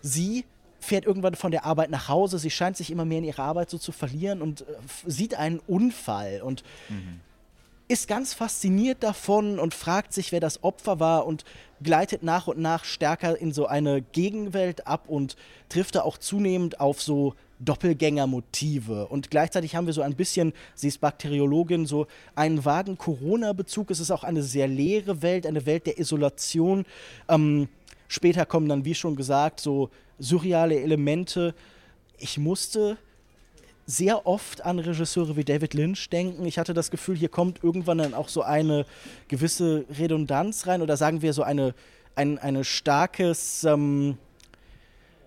[0.00, 0.44] sie
[0.86, 2.38] fährt irgendwann von der Arbeit nach Hause.
[2.38, 4.64] Sie scheint sich immer mehr in ihrer Arbeit so zu verlieren und äh,
[5.06, 7.20] sieht einen Unfall und mhm.
[7.88, 11.44] ist ganz fasziniert davon und fragt sich, wer das Opfer war und
[11.82, 15.36] gleitet nach und nach stärker in so eine Gegenwelt ab und
[15.68, 19.06] trifft da auch zunehmend auf so Doppelgängermotive.
[19.06, 23.90] Und gleichzeitig haben wir so ein bisschen, sie ist Bakteriologin, so einen vagen Corona-Bezug.
[23.90, 26.84] Es ist auch eine sehr leere Welt, eine Welt der Isolation.
[27.28, 27.68] Ähm,
[28.08, 31.54] später kommen dann, wie schon gesagt, so surreale Elemente.
[32.18, 32.96] Ich musste
[33.86, 36.44] sehr oft an Regisseure wie David Lynch denken.
[36.44, 38.84] Ich hatte das Gefühl, hier kommt irgendwann dann auch so eine
[39.28, 41.74] gewisse Redundanz rein oder sagen wir so eine,
[42.16, 44.18] ein eine starkes, ähm,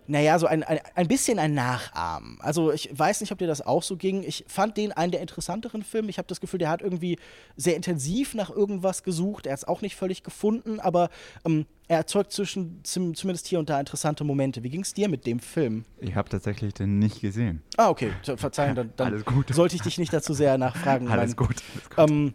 [0.09, 2.37] naja, so ein, ein, ein bisschen ein Nachahmen.
[2.41, 4.23] Also ich weiß nicht, ob dir das auch so ging.
[4.23, 6.09] Ich fand den einen der interessanteren Filme.
[6.09, 7.17] Ich habe das Gefühl, der hat irgendwie
[7.55, 9.45] sehr intensiv nach irgendwas gesucht.
[9.45, 11.09] Er hat es auch nicht völlig gefunden, aber
[11.45, 14.63] ähm, er erzeugt zwischen, zumindest hier und da interessante Momente.
[14.63, 15.85] Wie ging es dir mit dem Film?
[15.99, 17.61] Ich habe tatsächlich den nicht gesehen.
[17.77, 18.11] Ah, okay.
[18.35, 21.07] Verzeihen, dann, dann sollte ich dich nicht dazu sehr nachfragen.
[21.09, 21.55] Alles gut.
[21.73, 22.09] Alles gut.
[22.09, 22.33] Ähm,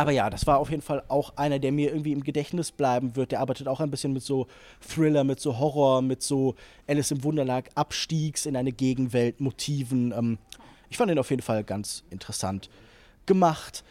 [0.00, 3.16] aber ja, das war auf jeden Fall auch einer, der mir irgendwie im Gedächtnis bleiben
[3.16, 3.32] wird.
[3.32, 4.46] Der arbeitet auch ein bisschen mit so
[4.80, 6.54] Thriller, mit so Horror, mit so
[6.86, 10.12] Alice im Wunderlag, Abstiegs in eine Gegenwelt, Motiven.
[10.12, 10.38] Ähm,
[10.88, 12.68] ich fand ihn auf jeden Fall ganz interessant
[13.26, 13.84] gemacht.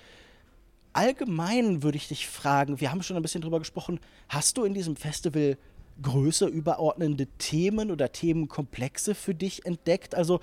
[0.94, 4.74] Allgemein würde ich dich fragen, wir haben schon ein bisschen drüber gesprochen, hast du in
[4.74, 5.58] diesem Festival
[6.02, 10.16] größer überordnende Themen oder Themenkomplexe für dich entdeckt?
[10.16, 10.40] Also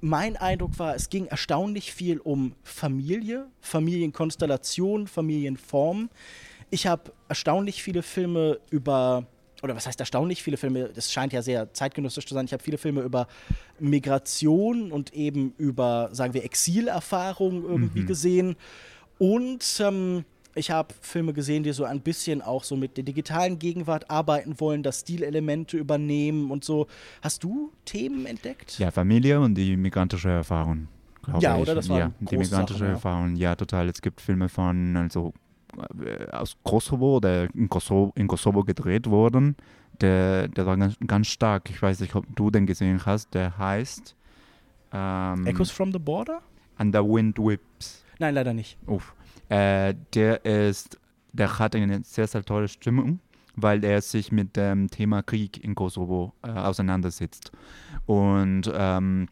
[0.00, 6.10] mein Eindruck war, es ging erstaunlich viel um Familie, Familienkonstellation, Familienform.
[6.70, 9.26] Ich habe erstaunlich viele Filme über,
[9.62, 12.62] oder was heißt erstaunlich viele Filme, das scheint ja sehr zeitgenössisch zu sein, ich habe
[12.62, 13.26] viele Filme über
[13.78, 18.06] Migration und eben über, sagen wir, Exilerfahrungen irgendwie mhm.
[18.06, 18.56] gesehen.
[19.18, 20.24] Und ähm,
[20.56, 24.58] ich habe Filme gesehen, die so ein bisschen auch so mit der digitalen Gegenwart arbeiten
[24.58, 26.86] wollen, das Stilelemente übernehmen und so.
[27.22, 28.78] Hast du Themen entdeckt?
[28.78, 30.88] Ja, Familie und die migrantische Erfahrung.
[31.40, 31.62] Ja, ich.
[31.62, 31.74] oder?
[31.74, 33.36] Das war ja, die migrantische Sachen, Erfahrung.
[33.36, 33.50] Ja.
[33.50, 33.88] ja, total.
[33.88, 35.34] Es gibt Filme von, also
[36.04, 39.56] äh, aus Kosovo, der in Kosovo, in Kosovo gedreht wurden.
[40.00, 41.68] Der, der war ganz, ganz stark.
[41.70, 43.34] Ich weiß nicht, ob du den gesehen hast.
[43.34, 44.14] Der heißt
[44.92, 46.40] ähm, Echoes from the Border?
[46.78, 48.04] And the Wind Whips.
[48.18, 48.78] Nein, leider nicht.
[48.86, 49.15] Uff.
[49.48, 50.98] Äh, der ist,
[51.32, 53.20] der hat eine sehr, sehr tolle Stimmung,
[53.54, 57.52] weil er sich mit dem Thema Krieg in Kosovo äh, auseinandersetzt.
[58.06, 59.28] Und ähm,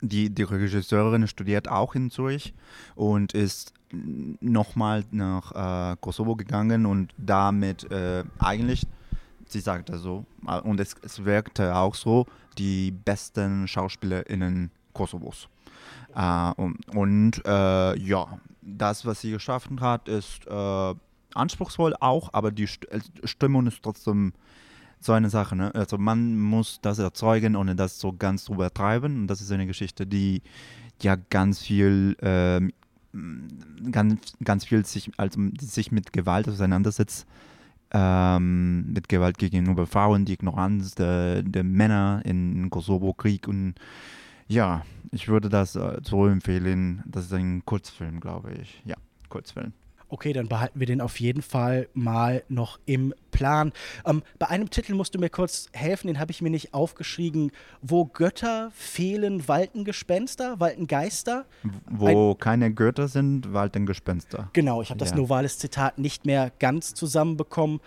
[0.00, 2.54] die, die Regisseurin studiert auch in Zürich
[2.94, 3.72] und ist
[4.40, 8.86] nochmal nach äh, Kosovo gegangen und damit äh, eigentlich,
[9.46, 12.26] sie sagt also, äh, und es, es wirkte auch so,
[12.58, 15.48] die besten SchauspielerInnen Kosovos.
[16.14, 20.94] Äh, und, und äh, ja, das, was sie geschaffen hat, ist äh,
[21.34, 24.32] anspruchsvoll auch, aber die äh, Stimmung ist trotzdem
[25.00, 25.56] so eine Sache.
[25.56, 25.74] Ne?
[25.74, 29.20] Also man muss das erzeugen, ohne das so ganz drüber übertreiben.
[29.20, 30.42] Und das ist eine Geschichte, die
[31.00, 32.60] ja ganz viel, äh,
[33.90, 37.26] ganz, ganz viel sich, also sich mit Gewalt auseinandersetzt.
[37.92, 43.74] Ähm, mit Gewalt gegenüber Frauen, die Ignoranz der, der Männer in Kosovo-Krieg und
[44.48, 44.82] ja,
[45.12, 47.02] ich würde das äh, so empfehlen.
[47.06, 48.82] Das ist ein Kurzfilm, glaube ich.
[48.84, 48.96] Ja,
[49.28, 49.72] Kurzfilm.
[50.08, 53.72] Okay, dann behalten wir den auf jeden Fall mal noch im Plan.
[54.04, 57.50] Ähm, bei einem Titel musst du mir kurz helfen, den habe ich mir nicht aufgeschrieben.
[57.82, 61.44] Wo Götter fehlen, walten Gespenster, walten Geister.
[61.90, 64.48] Wo Ein keine Götter sind, walten Gespenster.
[64.52, 65.16] Genau, ich habe das ja.
[65.16, 67.80] Novales Zitat nicht mehr ganz zusammenbekommen.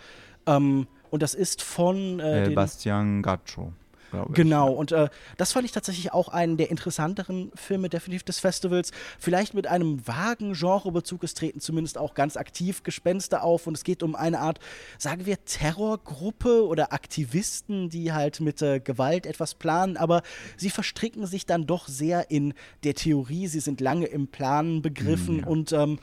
[0.46, 3.72] Ähm, und das ist von äh, äh, Bastian Gaccio
[4.12, 4.36] glaube ich.
[4.36, 8.92] Genau, und äh, das fand ich tatsächlich auch einen der interessanteren Filme definitiv des Festivals.
[9.18, 13.84] Vielleicht mit einem vagen Genrebezug, es treten zumindest auch ganz aktiv Gespenster auf und es
[13.84, 14.60] geht um eine Art,
[14.98, 20.22] sagen wir, Terrorgruppe oder Aktivisten, die halt mit äh, Gewalt etwas planen, aber
[20.58, 25.38] sie verstricken sich dann doch sehr in der Theorie, sie sind lange im Planen begriffen
[25.38, 25.48] mm, ja.
[25.48, 26.00] und ähm,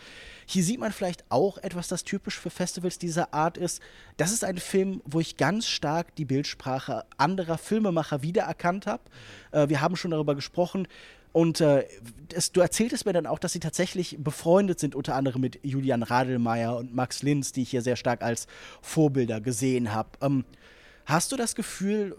[0.47, 3.83] hier sieht man vielleicht auch etwas, das typisch für Festivals dieser Art ist.
[4.17, 9.03] Das ist ein Film, wo ich ganz stark die Bildsprache anderer Filmemacher wiedererkannt habe.
[9.51, 10.87] Äh, wir haben schon darüber gesprochen.
[11.33, 11.85] Und äh,
[12.33, 16.03] es, du erzähltest mir dann auch, dass sie tatsächlich befreundet sind, unter anderem mit Julian
[16.03, 18.47] Radelmeier und Max Linz, die ich hier sehr stark als
[18.81, 20.11] Vorbilder gesehen habe.
[20.23, 20.45] Ähm,
[21.05, 22.17] hast du das Gefühl,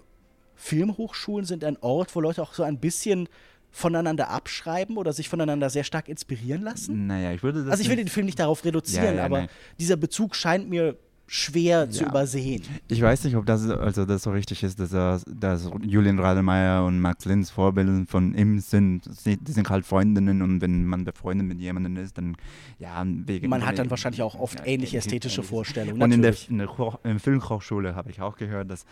[0.56, 3.30] Filmhochschulen sind ein Ort, wo Leute auch so ein bisschen
[3.72, 7.08] voneinander abschreiben oder sich voneinander sehr stark inspirieren lassen?
[7.08, 7.72] Naja, ich würde das.
[7.72, 9.50] Also ich will den Film nicht darauf reduzieren, ja, ja, aber nein.
[9.80, 10.98] dieser Bezug scheint mir
[11.30, 12.10] schwer zu Ja.
[12.10, 12.64] übersehen.
[12.88, 16.86] Ich weiß nicht, ob das also das so richtig ist, dass, er, dass Julian Rademeyer
[16.86, 19.04] und Max Linz Vorbilder von ihm sind.
[19.14, 22.38] Sie, die sind halt Freundinnen und wenn man befreundet mit jemandem ist, dann
[22.80, 25.50] ja wegen Man hat dann wahrscheinlich auch oft ähnliche ästhetische ähnliches.
[25.50, 26.02] Vorstellungen.
[26.02, 26.50] Und in der, natürlich.
[26.50, 28.86] in der in der Filmhochschule habe ich auch gehört, dass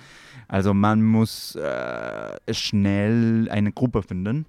[0.49, 4.45] also man muss äh, schnell eine Gruppe finden,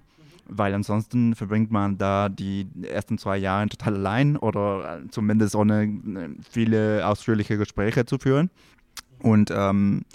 [0.49, 5.83] weil ansonsten verbringt man da die ersten zwei Jahre total allein oder äh, zumindest ohne
[5.83, 8.49] äh, viele ausführliche Gespräche zu führen.
[9.19, 10.05] Und ähm,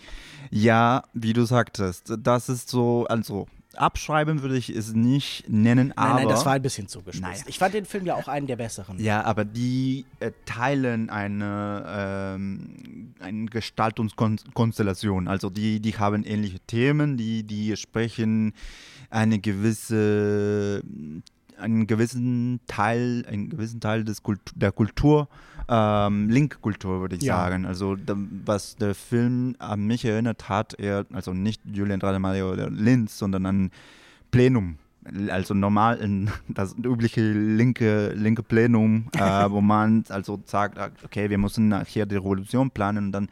[0.50, 5.98] ja, wie du sagtest, das ist so, also abschreiben würde ich es nicht nennen, Nein,
[5.98, 7.22] aber nein, das war ein bisschen zugespitzt.
[7.22, 7.42] Naja.
[7.46, 8.98] Ich fand den Film ja auch einen der besseren.
[8.98, 11.84] ja, aber die äh, teilen eine,
[12.36, 15.28] ähm, eine Gestaltungskonstellation.
[15.28, 18.52] Also die, die haben ähnliche Themen, die, die sprechen
[19.12, 20.82] eine gewisse,
[21.58, 25.28] einen gewissen Teil, einen gewissen Teil des Kult der Kultur,
[25.68, 27.36] ähm, Link-Kultur würde ich Ja.
[27.36, 27.66] sagen.
[27.66, 32.70] Also da, was der Film an mich erinnert hat, eher, also nicht Julian Rademacher oder
[32.70, 33.70] Linz, sondern an
[34.30, 34.76] Plenum.
[35.28, 41.38] Also normal in das übliche linke, linke Plenum, äh, wo man also sagt, okay, wir
[41.38, 43.28] müssen nachher die Revolution planen und dann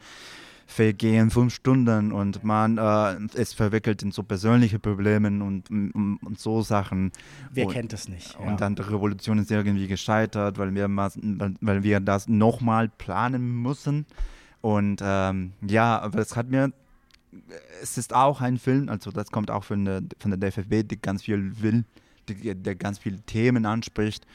[0.71, 6.39] vergehen fünf Stunden und man äh, ist verwickelt in so persönliche Probleme und, und, und
[6.39, 7.11] so Sachen.
[7.51, 8.39] Wer und, kennt es nicht?
[8.39, 8.55] Und ja.
[8.55, 14.05] dann die Revolution ist irgendwie gescheitert, weil wir, weil wir das nochmal planen müssen.
[14.61, 16.71] Und ähm, ja, aber es hat mir,
[17.81, 21.01] es ist auch ein Film, also das kommt auch von der, von der DFB, die
[21.01, 21.83] ganz viel will,
[22.29, 24.25] die, der ganz viele Themen anspricht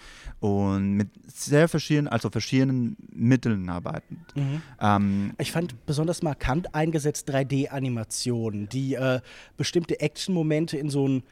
[0.40, 4.18] und mit sehr verschiedenen, also verschiedenen Mitteln arbeitet.
[4.34, 4.62] Mhm.
[4.80, 9.20] Ähm, Ich fand besonders markant eingesetzt 3D-Animationen, die äh,
[9.56, 11.22] bestimmte Action-Momente in so, ein,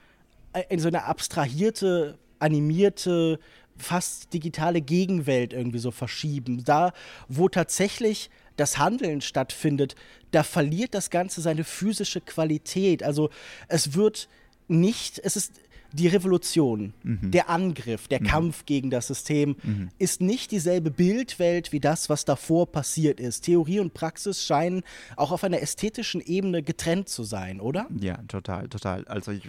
[0.53, 3.38] äh, in so eine abstrahierte, animierte,
[3.77, 6.64] fast digitale Gegenwelt irgendwie so verschieben.
[6.64, 6.93] Da,
[7.29, 9.97] wo tatsächlich das Handeln stattfindet,
[10.31, 13.03] da verliert das Ganze seine physische Qualität.
[13.03, 13.31] Also
[13.69, 14.29] es wird
[14.69, 15.53] nicht, es ist
[15.95, 19.57] die Revolution, der Angriff, der Kampf gegen das System
[19.99, 23.43] ist nicht dieselbe Bildwelt wie das, was davor passiert ist.
[23.43, 24.83] Theorie und Praxis scheinen
[25.17, 27.87] auch auf einer ästhetischen Ebene getrennt zu sein, oder?
[28.01, 29.05] Ja, total, total.
[29.07, 29.49] Also ich,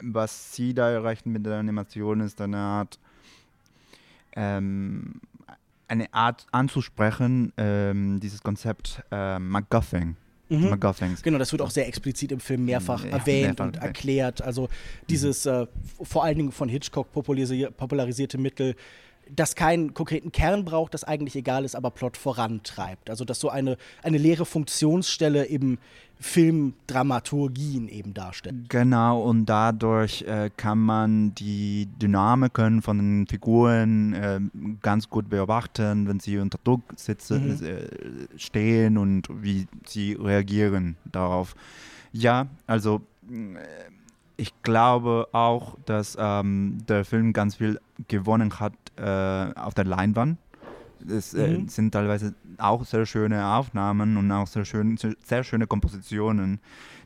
[0.00, 2.98] was sie da erreichen mit der Animation ist eine Art,
[4.34, 5.20] ähm,
[5.86, 10.16] eine Art anzusprechen, ähm, dieses Konzept äh, MacGuffin.
[10.48, 11.22] MacGuffins.
[11.22, 14.42] Genau, das wird auch sehr explizit im Film mehrfach Ja, erwähnt mehrfach, und erklärt.
[14.42, 14.68] Also
[15.08, 15.66] dieses äh,
[16.02, 18.74] vor allen Dingen von Hitchcock popularisierte Mittel,
[19.30, 23.10] das keinen konkreten Kern braucht, das eigentlich egal ist, aber Plot vorantreibt.
[23.10, 25.78] Also das so eine, eine leere Funktionsstelle im
[26.20, 28.68] Filmdramaturgien eben darstellt.
[28.68, 34.40] Genau, und dadurch äh, kann man die Dynamiken von den Figuren äh,
[34.80, 41.56] ganz gut beobachten, wenn sie unter Druck sitzen, äh, stehen und wie sie reagieren darauf.
[42.12, 43.58] Ja, also äh,
[44.36, 50.38] ich glaube auch, dass ähm, der Film ganz viel gewonnen hat äh, auf der Leinwand.
[51.08, 51.68] Es äh, Mhm.
[51.68, 56.60] sind teilweise auch sehr schöne Aufnahmen und auch sehr, schön, sehr, sehr schöne Kompositionen.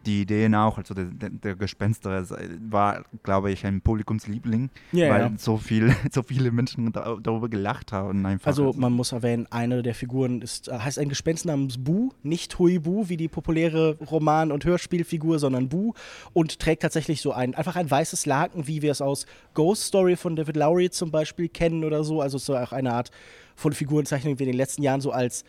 [0.08, 5.10] Die Ideen auch, also der, der, Gespenster es, äh, war, glaube ich, ein Publikumsliebling, Ja,
[5.10, 5.32] weil ja.
[5.36, 8.24] So, viel, so viele Menschen da, darüber gelacht haben.
[8.24, 8.46] Einfach.
[8.46, 12.58] Also man muss erwähnen, eine der Figuren ist, äh, heißt ein Gespenst namens Bu, nicht
[12.58, 15.92] Huibu wie die populäre Roman- und Hörspielfigur, sondern Bu
[16.32, 20.16] und trägt tatsächlich so ein, einfach ein weißes Laken, wie wir es aus Ghost Story
[20.16, 22.22] von David Lowry zum Beispiel kennen oder so.
[22.22, 23.10] Also so auch eine Art
[23.56, 25.44] von Figurenzeichnung, die wir in den letzten Jahren so als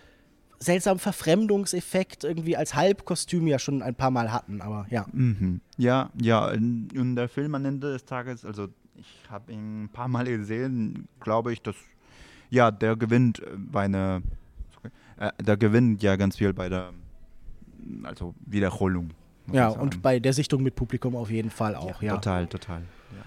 [0.60, 5.06] seltsamen Verfremdungseffekt irgendwie als Halbkostüm ja schon ein paar Mal hatten, aber ja.
[5.12, 5.62] Mhm.
[5.78, 10.08] Ja, ja, und der Film am Ende des Tages, also ich habe ihn ein paar
[10.08, 11.76] Mal gesehen, glaube ich, dass,
[12.50, 14.22] ja, der gewinnt äh, bei einer,
[14.74, 16.92] sorry, äh, der gewinnt ja ganz viel bei der,
[18.04, 19.12] also Wiederholung.
[19.52, 22.16] Ja, und bei der Sichtung mit Publikum auf jeden Fall auch, ja.
[22.16, 22.84] Total, total.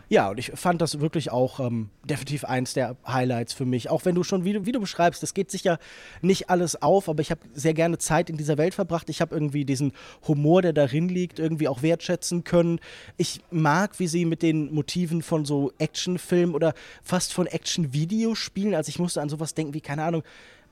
[0.08, 3.88] Ja, und ich fand das wirklich auch ähm, definitiv eins der Highlights für mich.
[3.88, 5.78] Auch wenn du schon, wie du, wie du beschreibst, es geht sicher
[6.20, 9.08] nicht alles auf, aber ich habe sehr gerne Zeit in dieser Welt verbracht.
[9.08, 9.92] Ich habe irgendwie diesen
[10.28, 12.78] Humor, der darin liegt, irgendwie auch wertschätzen können.
[13.16, 18.88] Ich mag, wie sie mit den Motiven von so Actionfilmen oder fast von Action-Videospielen, also
[18.90, 20.22] ich musste an sowas denken wie, keine Ahnung,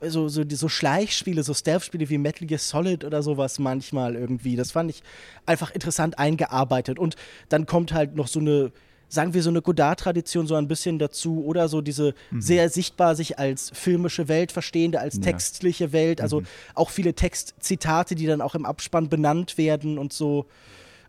[0.09, 4.55] so, so, so Schleichspiele, so Stealth-Spiele wie Metal Gear Solid oder sowas manchmal irgendwie.
[4.55, 5.03] Das fand ich
[5.45, 6.97] einfach interessant eingearbeitet.
[6.97, 7.15] Und
[7.49, 8.71] dann kommt halt noch so eine,
[9.11, 13.37] sagen wir, so eine Godard-Tradition so ein bisschen dazu oder so diese sehr sichtbar sich
[13.37, 15.21] als filmische Welt verstehende, als Ja.
[15.23, 16.21] textliche Welt.
[16.21, 16.43] Also
[16.75, 20.45] auch viele Textzitate, die dann auch im Abspann benannt werden und so.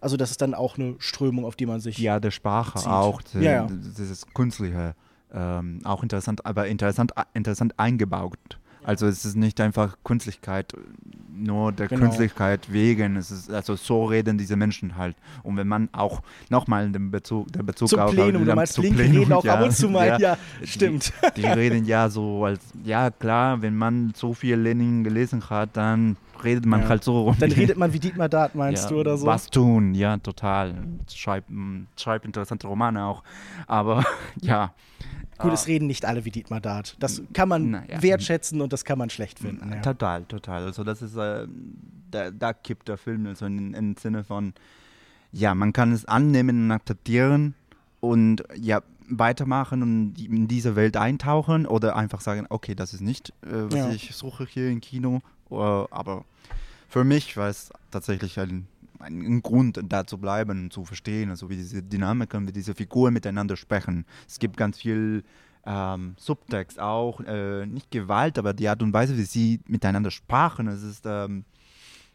[0.00, 1.96] Also das ist dann auch eine Strömung, auf die man sich.
[1.98, 2.88] Ja, der Sprache zieht.
[2.88, 3.66] auch, die, Ja, ja.
[3.70, 4.96] dieses Künstliche,
[5.32, 8.58] ähm, auch interessant, aber interessant, interessant eingebaut.
[8.85, 10.73] Also es ist nicht einfach Künstlichkeit,
[11.35, 12.03] nur der Genau.
[12.03, 13.16] Künstlichkeit wegen.
[13.16, 15.16] Es ist, also so reden diese Menschen halt.
[15.42, 18.83] Und wenn man auch nochmal den Bezug, der Bezug Zum auf Plenum, du meinst zu
[18.83, 21.12] Linke Plenum, reden auch ab und zu mal, ja, die- stimmt.
[21.37, 26.16] Die, reden ja so als, ja klar, wenn man so viel Lenin gelesen hat, dann
[26.42, 26.88] redet man Ja.
[26.88, 27.37] halt so rum.
[27.38, 29.27] Dann redet man wie Dietmar Dart, meinst ja, du, oder so?
[29.27, 30.75] Was tun, ja, total.
[31.12, 33.23] Schreib, mm, schreib interessante Romane auch.
[33.68, 34.05] Aber
[34.40, 34.73] ja.
[35.42, 36.96] Gut, Ah, es reden nicht alle wie Dietmar Dart.
[37.00, 38.02] Das kann man Na ja.
[38.02, 39.70] wertschätzen und das kann man schlecht finden.
[39.72, 39.81] Ja.
[39.81, 40.64] Total, total.
[40.64, 41.46] Also das ist, äh,
[42.11, 44.55] da, da kippt der Film also in, im Sinne von,
[45.33, 47.55] ja, man kann es annehmen und akzeptieren
[48.00, 53.31] und ja, weitermachen und in diese Welt eintauchen oder einfach sagen, okay, das ist nicht,
[53.42, 53.90] äh, was Ja.
[53.90, 55.20] ich suche hier im Kino.
[55.50, 56.24] Äh, aber
[56.88, 58.66] für mich war es tatsächlich ein,
[59.02, 63.12] ein, Grund, da zu bleiben und zu verstehen, also wie diese Dynamiken, wie diese Figuren
[63.14, 64.06] miteinander sprechen.
[64.28, 65.24] Es gibt ganz viel
[65.66, 70.66] ähm, Subtext auch, äh, nicht Gewalt, aber die Art und Weise, wie sie miteinander sprachen,
[70.68, 71.44] es ist ähm,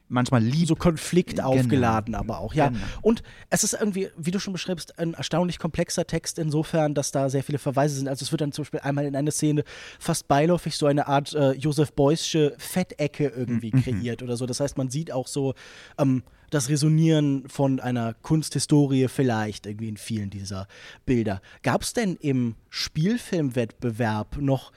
[0.09, 0.67] manchmal lieb.
[0.67, 1.49] so Konflikt Genau.
[1.53, 2.69] aufgeladen, aber auch, ja.
[2.69, 2.79] Genau.
[3.01, 7.29] Und es ist irgendwie, wie du schon beschreibst, ein erstaunlich komplexer Text insofern, dass da
[7.29, 8.07] sehr viele Verweise sind.
[8.07, 9.63] Also es wird dann zum Beispiel einmal in einer Szene
[9.99, 13.81] fast beiläufig so eine Art äh, Josef Beuysche Fettecke irgendwie Mhm.
[13.83, 14.45] kreiert oder so.
[14.45, 15.53] Das heißt, man sieht auch so
[15.97, 20.67] ähm, das Resonieren von einer Kunsthistorie vielleicht irgendwie in vielen dieser
[21.05, 21.41] Bilder.
[21.63, 24.71] Gab es denn im Spielfilmwettbewerb noch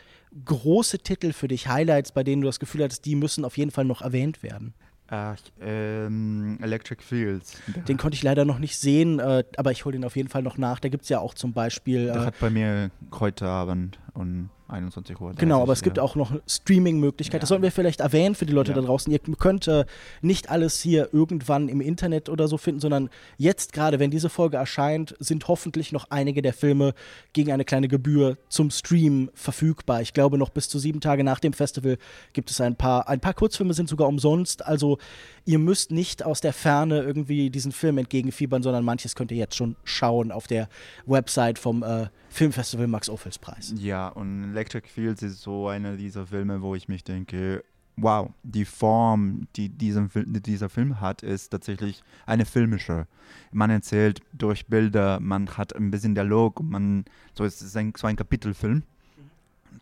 [0.45, 3.71] große Titel für dich, Highlights, bei denen du das Gefühl hattest, die müssen auf jeden
[3.71, 4.75] Fall noch erwähnt werden?
[5.11, 7.57] Äh, ähm, Electric Fields.
[7.89, 10.43] Den konnte ich leider noch nicht sehen, äh, aber ich hole den auf jeden Fall
[10.43, 10.79] noch nach.
[10.79, 12.07] Da gibt es ja auch zum Beispiel.
[12.07, 15.33] Der Äh, hat bei mir heute Abend um 21 Uhr.
[15.35, 16.03] Genau, aber es gibt ja.
[16.03, 17.41] auch noch Streaming-Möglichkeiten.
[17.41, 17.55] Das Ja.
[17.55, 18.77] sollten wir vielleicht erwähnen für die Leute Ja.
[18.77, 19.13] da draußen.
[19.13, 19.85] Ihr könnt äh,
[20.23, 24.59] nicht alles hier irgendwann im Internet oder so finden, sondern jetzt gerade, wenn diese Folge
[24.59, 26.95] erscheint, sind hoffentlich noch einige der Filme
[27.33, 30.03] gegen eine kleine Gebühr zum Stream verfügbar.
[30.03, 31.99] Ich glaube, noch bis zu sieben Tage nach dem Festival
[32.33, 33.09] gibt es ein paar.
[33.09, 34.65] Ein paar Kurzfilme sind sogar umsonst.
[34.65, 34.99] Also
[35.45, 39.57] ihr müsst nicht aus der Ferne irgendwie diesen Film entgegenfiebern, sondern manches könnt ihr jetzt
[39.57, 40.69] schon schauen auf der
[41.07, 43.75] Website vom äh, Filmfestival Max-Ophüls-Preis.
[43.77, 47.65] Ja, und Electric Fields ist so einer dieser Filme, wo ich mich denke,
[47.97, 53.07] wow, die Form, die diesen Fil die dieser Film hat, ist tatsächlich eine filmische.
[53.53, 58.07] Man erzählt durch Bilder, man hat ein bisschen Dialog, man, so es ist ein, so
[58.07, 58.85] ein Kapitelfilm.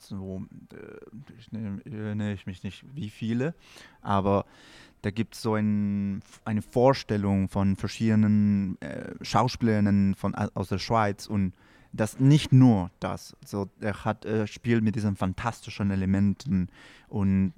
[0.01, 3.55] So, äh, ne- erinnere ich mich nicht, wie viele,
[4.03, 4.47] aber
[5.03, 11.27] da gibt es so ein, eine Vorstellung von verschiedenen äh, Schauspielerinnen von, aus der Schweiz
[11.27, 11.53] und
[11.93, 13.37] das nicht nur das.
[13.45, 16.69] So, er hat äh, spielt mit diesen fantastischen Elementen
[17.09, 17.53] und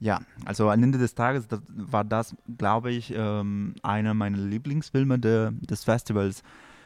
[0.00, 5.18] ja, also am Ende des Tages das war das, glaube ich, ähm, einer meiner Lieblingsfilme
[5.18, 6.42] de, des Festivals.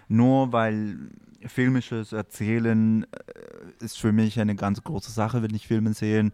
[0.08, 1.10] Nur weil
[1.46, 6.30] filmisches Erzählen äh, ist für mich eine ganz große Sache, wenn ich Filme sehe.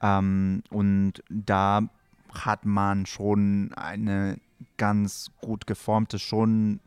[0.00, 1.88] Ähm, und da
[2.32, 4.38] hat man schon eine
[4.76, 6.80] ganz gut geformte, schon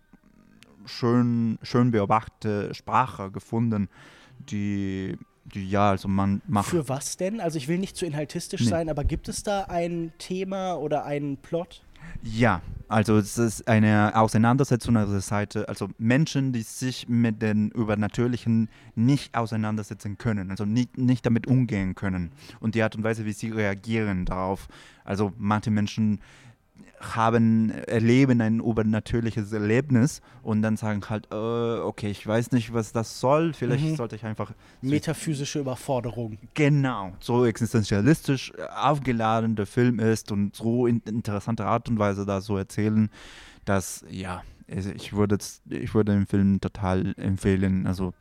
[0.86, 3.90] schön, schön beobachtete Sprache gefunden,
[4.40, 6.70] die, die ja, also man macht.
[6.70, 7.40] Für was denn?
[7.40, 8.68] Also ich will nicht zu inhaltistisch Nee.
[8.70, 11.84] sein, aber gibt es da ein Thema oder einen Plot?
[12.24, 17.70] Ja, also es ist eine Auseinandersetzung auf der Seite, also Menschen, die sich mit den
[17.72, 23.26] Übernatürlichen nicht auseinandersetzen können, also nicht, nicht damit umgehen können und die Art und Weise,
[23.26, 24.68] wie sie reagieren darauf.
[25.04, 26.20] Also manche Menschen
[27.00, 32.92] haben, erleben ein übernatürliches Erlebnis und dann sagen halt, äh, okay, ich weiß nicht, was
[32.92, 33.96] das soll, vielleicht Mhm.
[33.96, 36.38] sollte ich einfach Metaphysische Überforderung.
[36.54, 42.26] Genau, so existenzialistisch äh, aufgeladen der Film ist und so in interessanter Art und Weise
[42.26, 43.10] da so erzählen,
[43.66, 45.38] dass, ja, ich würde,
[45.70, 47.86] ich würde den Film total empfehlen.
[47.88, 48.14] Also,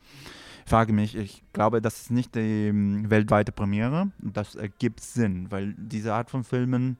[0.66, 4.10] frage mich, ich glaube, das ist nicht die ähm, weltweite Premiere.
[4.18, 6.96] Das ergibt Sinn, weil diese Art von Filmen,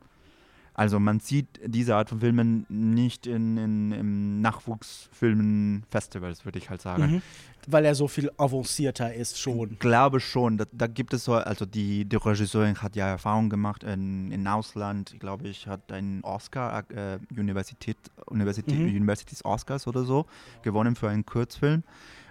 [0.80, 6.80] also man sieht diese Art von Filmen nicht in, in, im Nachwuchsfilmen-Festivals, würde ich halt
[6.80, 7.16] sagen.
[7.16, 7.22] Mhm.
[7.66, 9.76] Weil er so viel avancierter ist schon.
[9.78, 13.84] glaube schon, da, da gibt es so, also die, die Regisseurin hat ja Erfahrung gemacht
[13.84, 18.86] in, in Ausland, glaube ich, hat einen Oscar, äh, Universität, Universität, Mhm.
[18.86, 20.24] Universities Oscars oder so,
[20.62, 21.82] gewonnen für einen Kurzfilm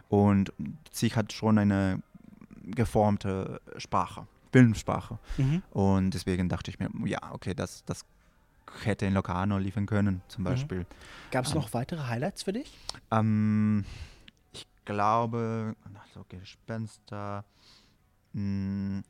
[0.08, 0.52] und
[0.92, 2.02] sie hat schon eine
[2.64, 5.62] geformte Sprache, Filmsprache Mhm.
[5.70, 8.06] und deswegen dachte ich mir, ja, okay, das, das
[8.84, 10.86] hätte in Locarno liefern können, zum Beispiel.
[11.32, 11.58] Gab es Ähm.
[11.58, 12.72] noch weitere Highlights für dich?
[13.12, 13.86] Ähm,
[14.54, 17.46] ich glaube, ach so Gespenster.
[18.34, 19.02] Mh,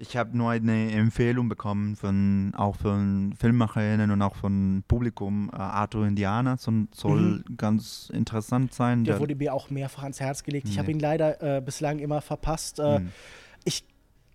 [0.00, 5.50] ich habe nur eine Empfehlung bekommen von auch von Filmemacherinnen und auch von Publikum.
[5.52, 9.04] Äh, Arthur Indiana soll, soll ganz interessant sein.
[9.04, 10.68] Der Der- wurde mir auch mehrfach ans Herz gelegt.
[10.68, 12.78] Ich habe ihn leider äh, bislang immer verpasst.
[12.78, 13.12] Äh, Hm.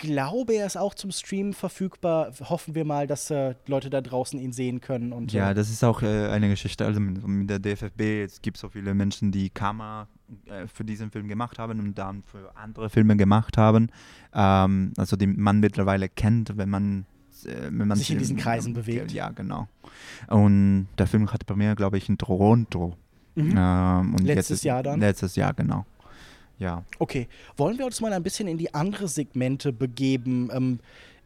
[0.04, 2.34] Ich glaube, er ist auch zum Streamen verfügbar.
[2.42, 5.14] Hoffen wir mal, dass äh, Leute da draußen ihn sehen können.
[5.14, 6.86] Und, ja, äh, das ist auch äh, eine Geschichte.
[6.86, 10.08] Also mit, mit der DFFB, es gibt so viele Menschen, die Kamera
[10.46, 13.90] äh, für diesen Film gemacht haben und dann für andere Filme gemacht haben.
[14.34, 17.06] Ähm, also die man mittlerweile kennt, wenn man
[17.46, 19.12] äh, wenn man sich in diesen Kreisen bewegt.
[19.12, 19.68] Ja, genau.
[20.28, 22.98] Und der Film hatte bei mir, glaube ich, in Toronto.
[23.36, 23.56] Mhm.
[23.58, 25.00] Ähm, letztes Jahr dann?
[25.00, 25.86] Letztes Jahr, genau.
[26.64, 26.86] Ja.
[26.98, 30.50] Okay, wollen wir uns mal ein bisschen in die andere Segmente begeben?
[30.54, 30.80] Ähm,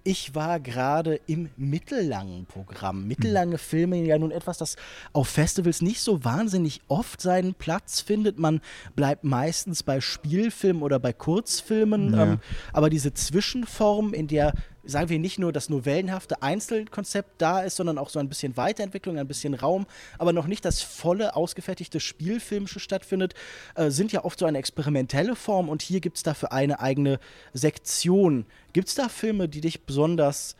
[0.04, 3.08] ich war gerade im mittellangen Programm.
[3.08, 4.78] Mittellange Filme ja nun etwas, das
[5.14, 8.40] auf Festivals nicht so wahnsinnig oft seinen Platz findet.
[8.40, 8.62] Man
[8.96, 12.14] bleibt meistens bei Spielfilmen oder bei Kurzfilmen.
[12.14, 12.24] Ja.
[12.24, 12.40] Ähm,
[12.74, 14.54] aber diese Zwischenform, in der
[14.88, 19.18] sagen wir nicht nur das novellenhafte Einzelkonzept da ist, sondern auch so ein bisschen Weiterentwicklung,
[19.18, 19.86] ein bisschen Raum,
[20.18, 23.34] aber noch nicht das volle, ausgefertigte Spielfilmische stattfindet,
[23.76, 27.20] äh, sind ja oft so eine experimentelle Form und hier gibt es dafür eine eigene
[27.54, 28.46] Sektion.
[28.74, 30.56] Gibt es da Filme, die dich besonders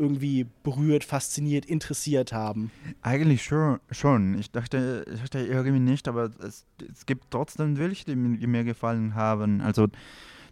[0.00, 2.70] irgendwie berührt, fasziniert, interessiert haben?
[3.02, 4.38] Eigentlich schon.
[4.38, 9.14] Ich, dachte, ich dachte irgendwie nicht, aber es, es gibt trotzdem welche, die mir gefallen
[9.14, 9.60] haben.
[9.60, 9.88] Also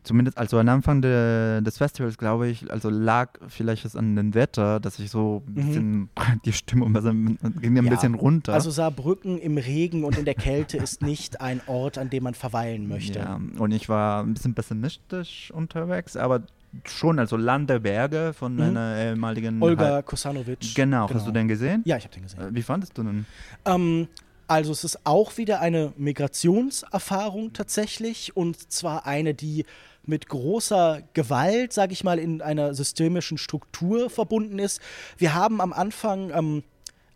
[0.09, 4.34] zumindest also am Anfang de, des Festivals, glaube ich, also lag vielleicht es an dem
[4.34, 5.54] Wetter, dass ich so ein mhm.
[5.54, 6.09] bisschen mhm.
[6.44, 7.90] die Stimmung also, ging ein ja.
[7.90, 8.54] bisschen runter.
[8.54, 12.34] Also Saarbrücken im Regen und in der Kälte ist nicht ein Ort, an dem man
[12.34, 13.18] verweilen möchte.
[13.20, 16.42] Ja, und ich war ein bisschen pessimistisch unterwegs, aber
[16.84, 18.62] schon, also Land der Berge von mhm.
[18.62, 20.74] einer ehemaligen Olga Kosanovic.
[20.74, 21.06] Genau.
[21.06, 21.18] genau.
[21.18, 21.82] hast du den gesehen?
[21.84, 22.40] Ja, ich habe den gesehen.
[22.40, 23.26] Äh, wie fandest du den?
[23.66, 24.09] Ähm,
[24.49, 29.64] also es ist auch wieder eine Migrationserfahrung tatsächlich und zwar eine, die
[30.05, 34.80] mit großer Gewalt, sage ich mal, in einer systemischen Struktur verbunden ist.
[35.18, 36.62] Wir haben am Anfang ähm,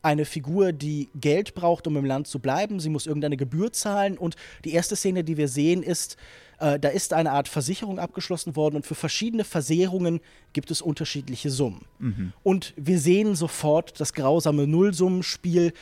[0.03, 2.80] eine Figur, die Geld braucht, um im Land zu bleiben.
[2.80, 6.16] Sie muss irgendeine Gebühr zahlen und die erste Szene, die wir sehen, ist,
[6.59, 10.20] äh, da ist eine Art Versicherung abgeschlossen worden und für verschiedene Versehrungen
[10.53, 11.87] gibt es unterschiedliche Summen.
[11.99, 12.33] Mhm.
[12.43, 15.72] Und wir sehen sofort das grausame Nullsummenspiel.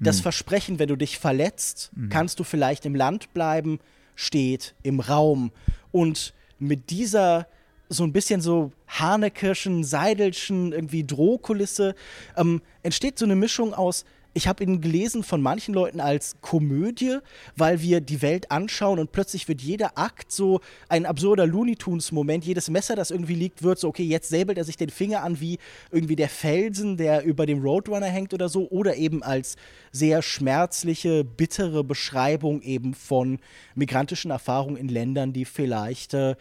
[0.00, 0.22] Das mhm.
[0.22, 2.08] Versprechen, wenn du dich verletzt, mhm.
[2.08, 3.80] kannst du vielleicht im Land bleiben,
[4.14, 5.50] steht im Raum.
[5.90, 7.46] Und mit dieser
[7.88, 11.94] so ein bisschen so Hanekirschen, Seidelschen, irgendwie Drohkulisse
[12.36, 17.18] ähm, entsteht so eine Mischung aus ich habe ihn gelesen von manchen Leuten als Komödie,
[17.56, 22.44] weil wir die Welt anschauen und plötzlich wird jeder Akt so ein absurder Looney Tunes-Moment.
[22.44, 25.40] Jedes Messer, das irgendwie liegt, wird so, okay, jetzt säbelt er sich den Finger an
[25.40, 25.58] wie
[25.90, 28.68] irgendwie der Felsen, der über dem Roadrunner hängt oder so.
[28.68, 29.56] Oder eben als
[29.92, 33.38] sehr schmerzliche, bittere Beschreibung eben von
[33.74, 36.14] migrantischen Erfahrungen in Ländern, die vielleicht.
[36.14, 36.36] Äh,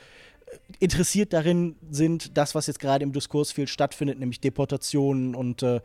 [0.80, 5.82] interessiert darin sind, das, was jetzt gerade im Diskurs viel stattfindet, nämlich Deportationen und äh,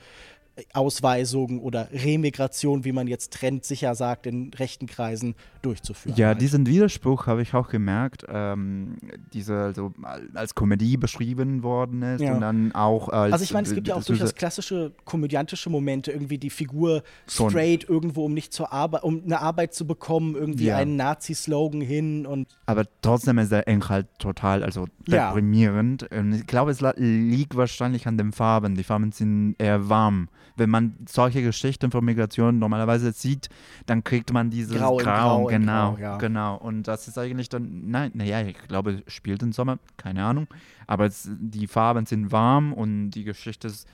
[0.75, 6.15] Ausweisung oder Remigration, wie man jetzt trendsicher sagt, in rechten Kreisen durchzuführen.
[6.17, 8.99] Ja, diesen Widerspruch habe ich auch gemerkt, ähm,
[9.33, 9.95] diese also
[10.35, 12.35] als Komödie beschrieben worden ist ja.
[12.35, 13.33] und dann auch als.
[13.33, 17.85] Also ich meine, es gibt ja auch durchaus klassische komödiantische Momente, irgendwie die Figur straight
[17.85, 17.95] schon.
[17.95, 20.77] irgendwo, um nicht zur Arbeit, um eine Arbeit zu bekommen, irgendwie ja.
[20.77, 22.47] einen Nazi-Slogan hin und.
[22.67, 26.09] Aber trotzdem ist der Inhalt total, also deprimierend.
[26.13, 26.23] Ja.
[26.35, 28.75] Ich glaube, es liegt wahrscheinlich an den Farben.
[28.75, 33.49] Die Farben sind eher warm wenn man solche Geschichten von Migration normalerweise sieht,
[33.87, 36.17] dann kriegt man dieses Grau, Grau, Grau genau, Grau, ja.
[36.19, 36.57] genau.
[36.57, 40.47] Und das ist eigentlich dann, nein, naja, ich glaube, spielt im Sommer, keine Ahnung,
[40.87, 43.89] aber es, die Farben sind warm und die Geschichte ist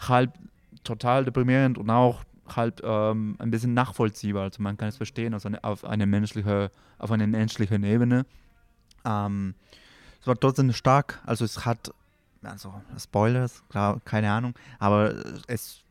[0.00, 0.32] halb
[0.84, 2.24] total deprimierend und auch
[2.56, 4.44] halb ähm, ein bisschen nachvollziehbar.
[4.44, 8.26] Also man kann es verstehen also auf eine menschliche, auf einer menschlichen Ebene.
[9.04, 9.54] Ähm,
[10.20, 11.92] es war trotzdem stark, also es hat
[12.42, 15.14] also Spoilers, klar, keine Ahnung, aber
[15.46, 15.82] es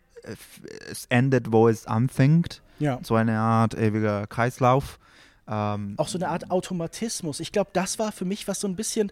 [0.90, 2.62] es endet, wo es anfängt.
[2.80, 3.00] Ja.
[3.04, 5.00] So eine Art ewiger Kreislauf.
[5.48, 7.40] Ähm, auch so eine Art Automatismus.
[7.40, 9.12] Ich glaube, das war für mich, was so ein bisschen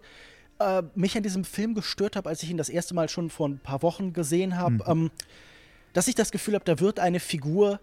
[0.58, 3.48] äh, mich an diesem Film gestört hat, als ich ihn das erste Mal schon vor
[3.48, 4.82] ein paar Wochen gesehen habe, mhm.
[4.86, 5.10] ähm,
[5.92, 7.80] dass ich das Gefühl habe, da wird eine Figur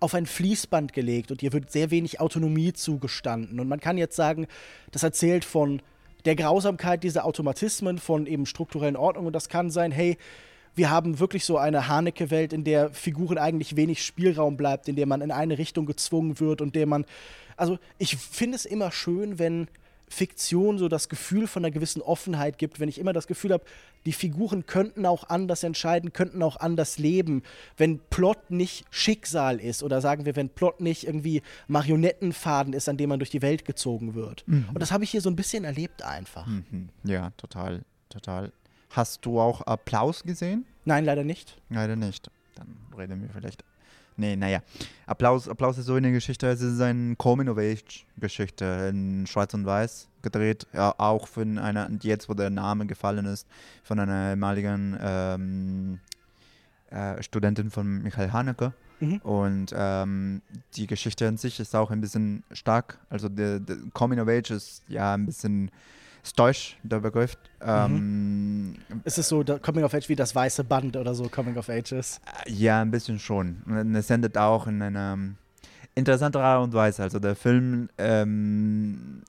[0.00, 3.60] auf ein Fließband gelegt und ihr wird sehr wenig Autonomie zugestanden.
[3.60, 4.46] Und man kann jetzt sagen,
[4.92, 5.82] das erzählt von
[6.24, 9.28] der Grausamkeit dieser Automatismen, von eben strukturellen Ordnungen.
[9.28, 10.16] Und das kann sein, hey,
[10.80, 15.04] wir haben wirklich so eine Haneke-Welt, in der Figuren eigentlich wenig Spielraum bleibt, in der
[15.04, 17.04] man in eine Richtung gezwungen wird und der man.
[17.58, 19.68] Also, ich finde es immer schön, wenn
[20.08, 23.64] Fiktion so das Gefühl von einer gewissen Offenheit gibt, wenn ich immer das Gefühl habe,
[24.06, 27.42] die Figuren könnten auch anders entscheiden, könnten auch anders leben,
[27.76, 32.96] wenn Plot nicht Schicksal ist oder sagen wir, wenn Plot nicht irgendwie Marionettenfaden ist, an
[32.96, 34.44] dem man durch die Welt gezogen wird.
[34.46, 34.64] Mhm.
[34.72, 36.46] Und das habe ich hier so ein bisschen erlebt einfach.
[36.46, 36.88] Mhm.
[37.04, 38.50] Ja, total, total
[38.90, 40.66] Hast du auch Applaus gesehen?
[40.84, 41.60] Nein, leider nicht.
[41.68, 42.30] Leider nicht.
[42.56, 43.64] Dann reden wir vielleicht
[44.20, 44.62] nee, naja.
[45.06, 50.66] Applaus, Applaus ist so eine Geschichte, es ist eine Coming-of-Age-Geschichte in Schwarz und Weiß gedreht.
[50.72, 53.48] Ja, auch von einer, jetzt wo der Name gefallen ist,
[53.82, 56.00] von einer ehemaligen ähm,
[56.90, 58.72] äh, Studentin von Michael Haneke.
[59.00, 59.16] Mhm.
[59.18, 60.42] Und ähm,
[60.74, 62.98] die Geschichte an sich ist auch ein bisschen stark.
[63.08, 63.60] Also der,
[63.94, 65.70] Coming of Age ist ja ein bisschen
[66.24, 67.36] stoisch, der Begriff.
[67.60, 71.68] Ähm, Ist es so Coming of Age wie das weiße Band oder so Coming of
[71.68, 72.20] Age ist?
[72.46, 73.62] Ja, ein bisschen schon.
[73.66, 75.36] Und es endet auch in einer ähm,
[75.94, 77.02] interessanten Art und Weise.
[77.02, 79.22] Also der Film ähm,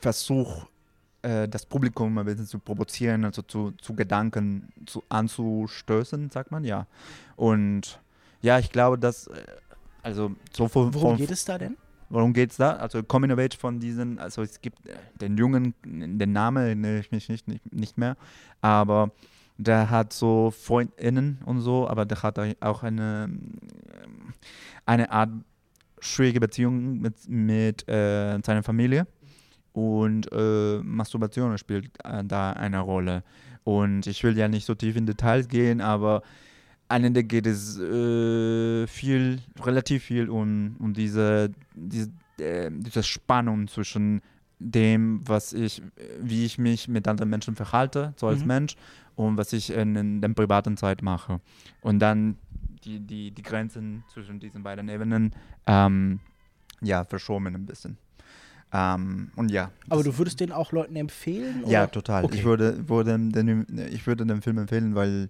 [0.00, 0.66] versucht,
[1.22, 6.64] äh, das Publikum ein bisschen zu provozieren, also zu, zu Gedanken zu, anzustößen, sagt man,
[6.64, 6.86] ja.
[7.36, 8.00] Und
[8.42, 9.44] ja, ich glaube, dass, äh,
[10.02, 11.76] also so von, Worum von, geht es da denn?
[12.10, 12.72] Worum es da?
[12.72, 16.98] Also Coming of Age von diesen, also es gibt äh, den Jungen, den Namen erinnere
[16.98, 18.16] ich mich nicht, nicht, nicht mehr,
[18.60, 19.12] aber
[19.56, 23.30] der hat so FreundInnen und so, aber der hat auch eine,
[24.86, 25.30] eine Art
[26.00, 29.06] schwierige Beziehung mit, mit äh, seiner Familie
[29.72, 33.22] und äh, Masturbation spielt äh, da eine Rolle.
[33.64, 36.22] Und ich will ja nicht so tief in Details gehen, aber
[36.90, 43.68] am Ende geht es äh, viel, relativ viel um, um diese, diese, äh, diese Spannung
[43.68, 44.20] zwischen
[44.58, 45.82] dem, was ich,
[46.20, 48.46] wie ich mich mit anderen Menschen verhalte, so als Mhm.
[48.46, 48.76] Mensch,
[49.14, 51.40] und was ich in, in der privaten Zeit mache.
[51.80, 52.36] Und dann
[52.84, 55.32] die, die, die Grenzen zwischen diesen beiden Ebenen,
[55.66, 56.18] ähm,
[56.80, 57.98] ja, verschoben ein bisschen.
[58.72, 59.70] Ähm, und ja.
[59.88, 61.62] Aber du würdest den auch Leuten empfehlen?
[61.66, 61.92] ja, oder?
[61.92, 62.24] total.
[62.24, 62.38] Okay.
[62.38, 65.28] Ich, würde, würde den, ich würde den Film empfehlen, weil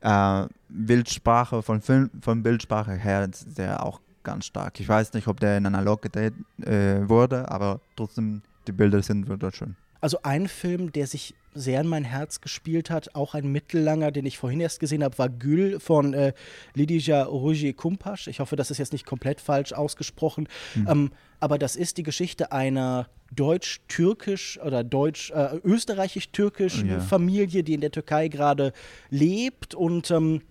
[0.00, 4.80] äh, Bildsprache, von, Film, von Bildsprache her ist der auch ganz stark.
[4.80, 9.28] Ich weiß nicht, ob der in analog gedreht äh, wurde, aber trotzdem, die Bilder sind
[9.28, 9.76] wunderschön.
[10.00, 14.24] Also ein Film, der sich sehr in mein Herz gespielt hat, auch ein mittellanger, den
[14.24, 16.32] ich vorhin erst gesehen habe, war Gül von äh,
[16.74, 18.28] Lidija Roger Kumpasch.
[18.28, 20.48] Ich hoffe, das ist jetzt nicht komplett falsch ausgesprochen.
[20.88, 27.00] Ähm, aber das ist die Geschichte einer deutsch-türkisch oder deutsch äh, österreichisch-türkischen Ja.
[27.00, 28.72] Familie, die in der Türkei gerade
[29.10, 30.42] lebt und ähm,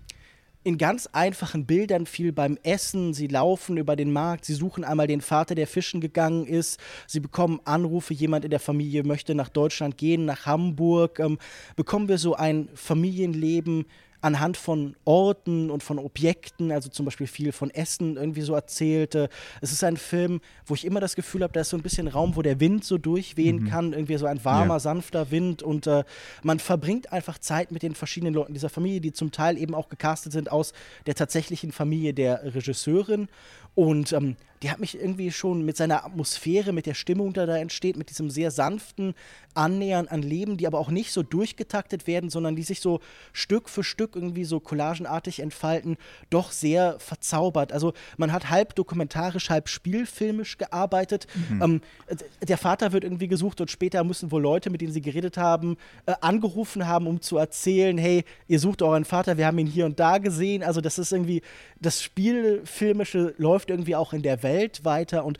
[0.63, 3.13] in ganz einfachen Bildern viel beim Essen.
[3.13, 6.79] Sie laufen über den Markt, sie suchen einmal den Vater, der fischen gegangen ist.
[7.07, 11.19] Sie bekommen Anrufe, jemand in der Familie möchte nach Deutschland gehen, nach Hamburg.
[11.19, 11.39] Ähm,
[11.75, 13.85] bekommen wir so ein Familienleben
[14.21, 19.29] anhand von Orten und von Objekten, also zum Beispiel viel von Essen irgendwie so erzählte.
[19.61, 22.07] Es ist ein Film, wo ich immer das Gefühl habe, da ist so ein bisschen
[22.07, 24.79] Raum, wo der Wind so durchwehen kann, irgendwie so ein warmer, Ja.
[24.79, 26.03] sanfter Wind und äh,
[26.43, 29.89] man verbringt einfach Zeit mit den verschiedenen Leuten dieser Familie, die zum Teil eben auch
[29.89, 30.73] gecastet sind aus
[31.05, 33.27] der tatsächlichen Familie der Regisseurin
[33.75, 37.57] und ähm, die hat mich irgendwie schon mit seiner Atmosphäre, mit der Stimmung, die da
[37.57, 39.13] entsteht, mit diesem sehr sanften
[39.53, 42.99] Annähern an Leben, die aber auch nicht so durchgetaktet werden, sondern die sich so
[43.33, 45.97] Stück für Stück irgendwie so collagenartig entfalten,
[46.29, 47.71] doch sehr verzaubert.
[47.71, 51.27] Also man hat halb dokumentarisch, halb spielfilmisch gearbeitet.
[51.61, 55.01] Ähm, d- der Vater wird irgendwie gesucht und später müssen wohl Leute, mit denen sie
[55.01, 59.57] geredet haben, äh, angerufen haben, um zu erzählen, hey, ihr sucht euren Vater, wir haben
[59.57, 60.63] ihn hier und da gesehen.
[60.63, 61.41] Also das ist irgendwie,
[61.79, 64.48] das Spielfilmische läuft irgendwie auch in der Welt
[64.83, 65.37] weiter und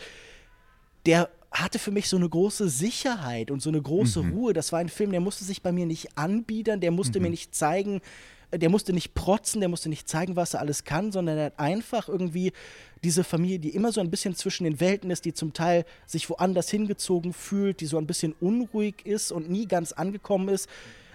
[1.05, 4.53] der hatte für mich so eine große Sicherheit und so eine große Ruhe.
[4.53, 7.55] Das war ein Film, der musste sich bei mir nicht anbiedern, der musste mir nicht
[7.55, 8.01] zeigen,
[8.51, 11.45] äh, der musste nicht protzen, der musste nicht zeigen, was er alles kann, sondern er
[11.45, 12.51] hat einfach irgendwie
[13.03, 16.30] diese Familie, die immer so ein bisschen zwischen den Welten ist, die zum Teil sich
[16.30, 20.70] woanders hingezogen fühlt, die so ein bisschen unruhig ist und nie ganz angekommen ist.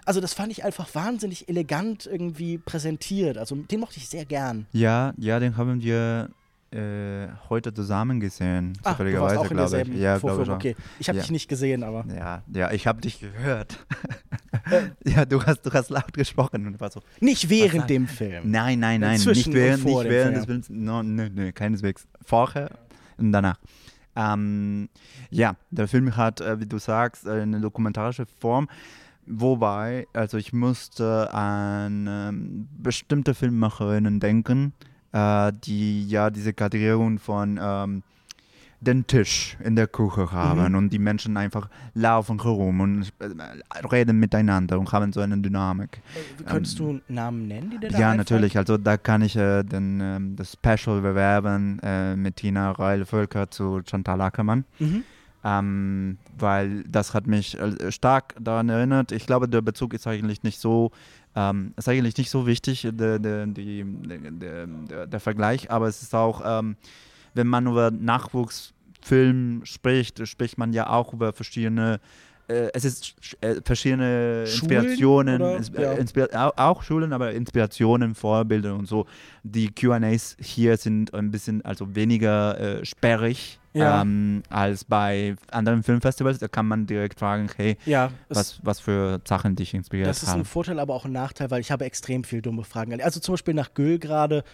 [0.07, 3.39] Also das fand ich einfach wahnsinnig elegant irgendwie präsentiert.
[3.39, 4.67] Also den mochte ich sehr gern.
[4.73, 6.29] Ja, ja, den haben wir
[6.75, 10.01] äh, heute zusammen gesehen, warst zufälligerweise, glaube ich.
[10.01, 10.51] Ja, glaube ich.
[10.51, 10.55] auch.
[10.57, 11.23] Okay, ich habe Ja.
[11.23, 13.85] dich nicht gesehen, aber Ja, ja, ich habe dich gehört.
[15.05, 17.01] ja, du hast, du hast laut gesprochen und war so.
[17.21, 18.51] nicht während dem Film.
[18.51, 20.69] Nein, nein, nein, Zwischen nicht während, nicht während des Films.
[20.71, 22.07] No, nö, nö, keineswegs.
[22.25, 22.71] Vorher
[23.19, 23.59] und danach.
[24.17, 24.89] Ähm,
[25.31, 28.69] ja, der Film hat, äh, wie du sagst, eine dokumentarische Form.
[29.27, 34.73] Wobei, also ich musste an ähm, bestimmte Filmemacherinnen denken,
[35.15, 38.03] äh, die ja diese Kategorien von ähm,
[38.81, 40.79] den Tisch in der Küche haben Mhm.
[40.79, 46.03] und die Menschen einfach laufen herum und äh, reden miteinander und haben so eine Dynamik.
[46.45, 48.17] Könntest du Namen nennen, die dir da Ja, einfallen?
[48.19, 48.59] natürlich.
[48.59, 53.81] Also da kann ich äh, den, ähm, das Special bewerben äh, mit Tina Reil-Völker zu
[53.89, 55.05] Chantal Ackermann, Mhm.
[55.45, 59.13] ähm, weil das hat mich äh, stark daran erinnert.
[59.13, 60.91] Ich glaube, der Bezug ist eigentlich nicht so,
[61.37, 66.15] ähm, ist eigentlich nicht so wichtig, der, der, die, der, der Vergleich, aber es ist
[66.15, 66.77] auch, ähm,
[67.35, 72.01] wenn man über Nachwuchsfilm spricht, spricht man ja auch über verschiedene
[72.49, 75.43] äh, es ist äh, verschiedene Schulen Inspirationen?
[75.57, 75.93] Insp Ja.
[75.95, 79.07] Inspira auch, Schulen, aber Inspirationen, Vorbilder und so.
[79.43, 84.03] Die Q&As hier sind ein bisschen, also weniger äh, sperrig Ja.
[84.03, 86.39] ähm, als bei anderen Filmfestivals.
[86.39, 90.29] Da kann man direkt fragen, hey, Ja, was, was für Sachen dich inspiriert Das ist
[90.31, 90.41] haben.
[90.43, 93.01] ein Vorteil, aber auch ein Nachteil, weil ich habe extrem viel dumme Fragen.
[93.03, 94.45] Also zum Beispiel nach Göll gerade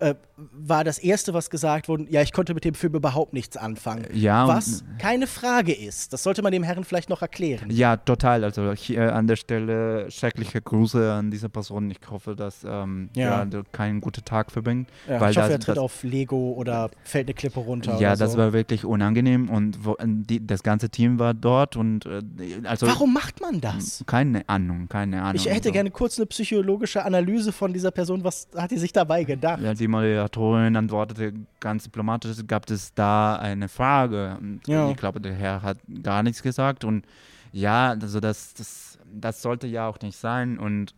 [0.00, 0.14] äh,
[0.52, 4.06] war das Erste, was gesagt wurde, ja, ich konnte mit dem Film überhaupt nichts anfangen.
[4.12, 6.12] Ja, und- was keine Frage ist.
[6.12, 7.70] Das sollte man dem Herrn vielleicht noch erklären.
[7.70, 8.44] Ja, total.
[8.44, 11.90] Also hier an der Stelle schreckliche Grüße an diese Person.
[11.90, 13.44] Ich hoffe, dass ähm, Ja.
[13.44, 13.62] ja.
[13.72, 14.88] keinen guten Tag verbringt.
[15.08, 17.98] Ja, weil ich hoffe, das, er tritt das, auf Lego oder fällt eine Klippe runter.
[18.00, 18.38] Ja, das so.
[18.38, 22.22] war wirklich unangenehm und wo, die, das ganze Team war dort und äh,
[22.64, 24.02] also Warum macht man das?
[24.06, 25.36] keine Ahnung, keine Ahnung.
[25.36, 25.72] Ich hätte also.
[25.72, 28.24] gerne kurz eine psychologische Analyse von dieser Person.
[28.24, 29.60] Was hat die sich dabei gedacht?
[29.60, 34.36] Ja, die Moderatorin antwortete ganz diplomatisch, gab es da eine Frage.
[34.40, 34.90] Und Ja.
[34.90, 36.84] Ich glaube, der Herr hat gar nichts gesagt.
[36.84, 37.04] Und
[37.52, 40.58] ja, also das, das, das sollte ja auch nicht sein.
[40.58, 40.94] Und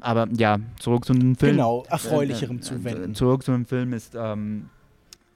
[0.00, 1.56] aber ja, zurück zu dem Film.
[1.56, 3.14] Genau, erfreulicherem Äh, äh, zuwenden.
[3.14, 4.70] Zurück zu dem Film ist, ähm,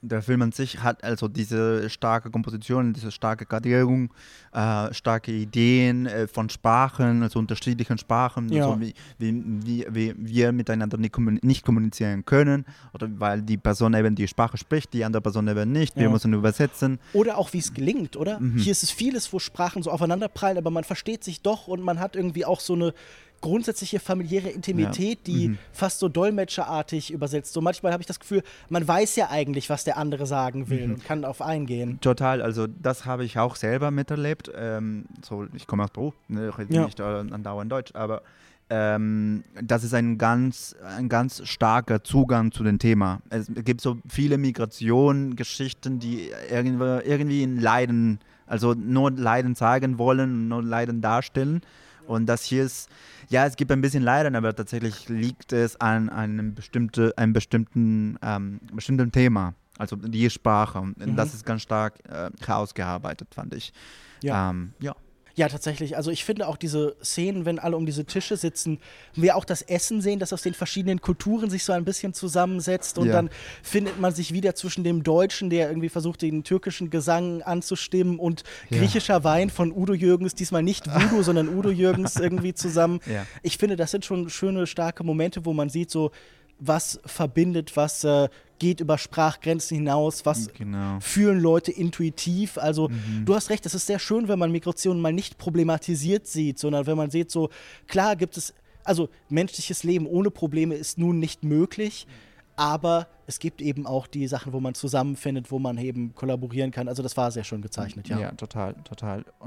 [0.04, 4.12] der Film an sich hat also diese starke Komposition, diese starke Gradierung,
[4.52, 8.66] äh, starke Ideen äh, von Sprachen, also unterschiedlichen Sprachen, Ja.
[8.66, 13.56] also wie, wie, wie, wie wir miteinander nicht, kommun nicht kommunizieren können oder weil die
[13.56, 16.10] Person eben die Sprache spricht, die andere Person eben nicht, wir Ja.
[16.10, 16.98] müssen übersetzen.
[17.12, 18.40] Oder auch, wie es gelingt, oder?
[18.40, 18.58] Mhm.
[18.58, 22.00] Hier ist es vieles, wo Sprachen so aufeinanderprallen, aber man versteht sich doch und man
[22.00, 22.92] hat irgendwie auch so eine
[23.42, 25.58] grundsätzliche familiäre Intimität, die Mhm.
[25.72, 27.52] fast so dolmetscherartig übersetzt.
[27.52, 30.86] So manchmal habe ich das Gefühl, man weiß ja eigentlich, was der andere sagen will
[30.86, 30.94] Mhm.
[30.94, 31.98] und kann darauf eingehen.
[32.00, 34.50] Total, also das habe ich auch selber miterlebt.
[34.56, 36.84] Ähm, so, ich komme aus Peru, ne, rede Ja.
[36.86, 38.22] nicht äh, andauernd Deutsch, aber
[38.70, 43.20] ähm, das ist ein ganz, ein ganz starker Zugang zu dem Thema.
[43.28, 49.98] Es gibt so viele Migrationen, Geschichten, die irgendwie, irgendwie in Leiden, also nur Leiden zeigen
[49.98, 51.60] wollen, nur Leiden darstellen.
[52.06, 52.88] Und das hier ist,
[53.28, 58.18] ja, es gibt ein bisschen Leiden, aber tatsächlich liegt es an einem, bestimmte, einem bestimmten,
[58.22, 59.54] ähm, bestimmten Thema.
[59.78, 60.78] Also die Sprache.
[60.80, 63.72] Und das ist ganz stark äh, herausgearbeitet, fand ich.
[64.22, 64.50] Ja.
[64.50, 64.94] Ähm, ja.
[65.34, 65.96] Ja, tatsächlich.
[65.96, 68.78] Also ich finde auch diese Szenen, wenn alle um diese Tische sitzen,
[69.14, 72.98] wir auch das Essen sehen, das aus den verschiedenen Kulturen sich so ein bisschen zusammensetzt
[72.98, 73.12] und Ja.
[73.14, 73.30] dann
[73.62, 78.42] findet man sich wieder zwischen dem Deutschen, der irgendwie versucht, den türkischen Gesang anzustimmen und
[78.70, 78.78] Ja.
[78.78, 83.00] griechischer Wein von Udo Jürgens, diesmal nicht Voodoo, sondern Udo Jürgens irgendwie zusammen.
[83.06, 83.26] Ja.
[83.42, 86.10] Ich finde, das sind schon schöne, starke Momente, wo man sieht, so
[86.64, 90.98] was verbindet, was äh, geht über Sprachgrenzen hinaus, was Genau.
[91.00, 92.58] fühlen Leute intuitiv.
[92.58, 93.24] Also Mhm.
[93.24, 96.86] du hast recht, es ist sehr schön, wenn man Migration mal nicht problematisiert sieht, sondern
[96.86, 97.48] wenn man sieht, so
[97.88, 98.54] klar gibt es,
[98.84, 102.06] also menschliches Leben ohne Probleme ist nun nicht möglich,
[102.54, 106.88] aber es gibt eben auch die Sachen, wo man zusammenfindet, wo man eben kollaborieren kann.
[106.88, 108.18] Also das war sehr schön gezeichnet, ja.
[108.18, 109.20] Ja, total, total.
[109.40, 109.46] Äh,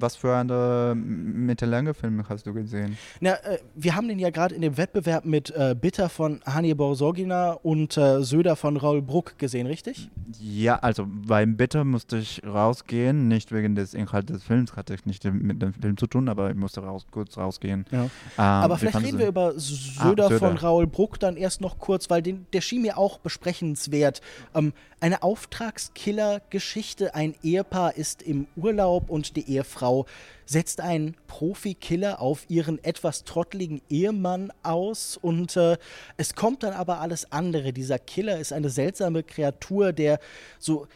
[0.00, 2.96] was für eine Mittellange-Filme hast du gesehen?
[3.20, 6.94] Na, äh, wir haben den ja gerade in dem Wettbewerb mit äh, Bitter von Hannibal
[6.94, 10.10] Sorgina und äh, Söder von Raul Bruck gesehen, richtig?
[10.40, 15.06] Ja, also beim Bitter musste ich rausgehen, nicht wegen des Inhalts des Films, hatte ich
[15.06, 17.86] nicht mit dem Film zu tun, aber ich musste raus, kurz rausgehen.
[17.90, 18.02] Ja.
[18.04, 20.38] Ähm, Aber vielleicht reden wir über Söder, Ah, Söder.
[20.38, 24.20] von Raul Bruck dann erst noch kurz, weil den, der schien mir auch besprechenswert.
[24.54, 27.14] Ähm, eine Auftragskiller-Geschichte.
[27.14, 30.06] Ein Ehepaar ist im Urlaub und die Ehefrau
[30.46, 35.76] setzt einen Profikiller auf ihren etwas trotteligen Ehemann aus und äh,
[36.16, 37.72] es kommt dann aber alles andere.
[37.72, 40.18] Dieser Killer ist eine seltsame Kreatur, der
[40.58, 40.86] so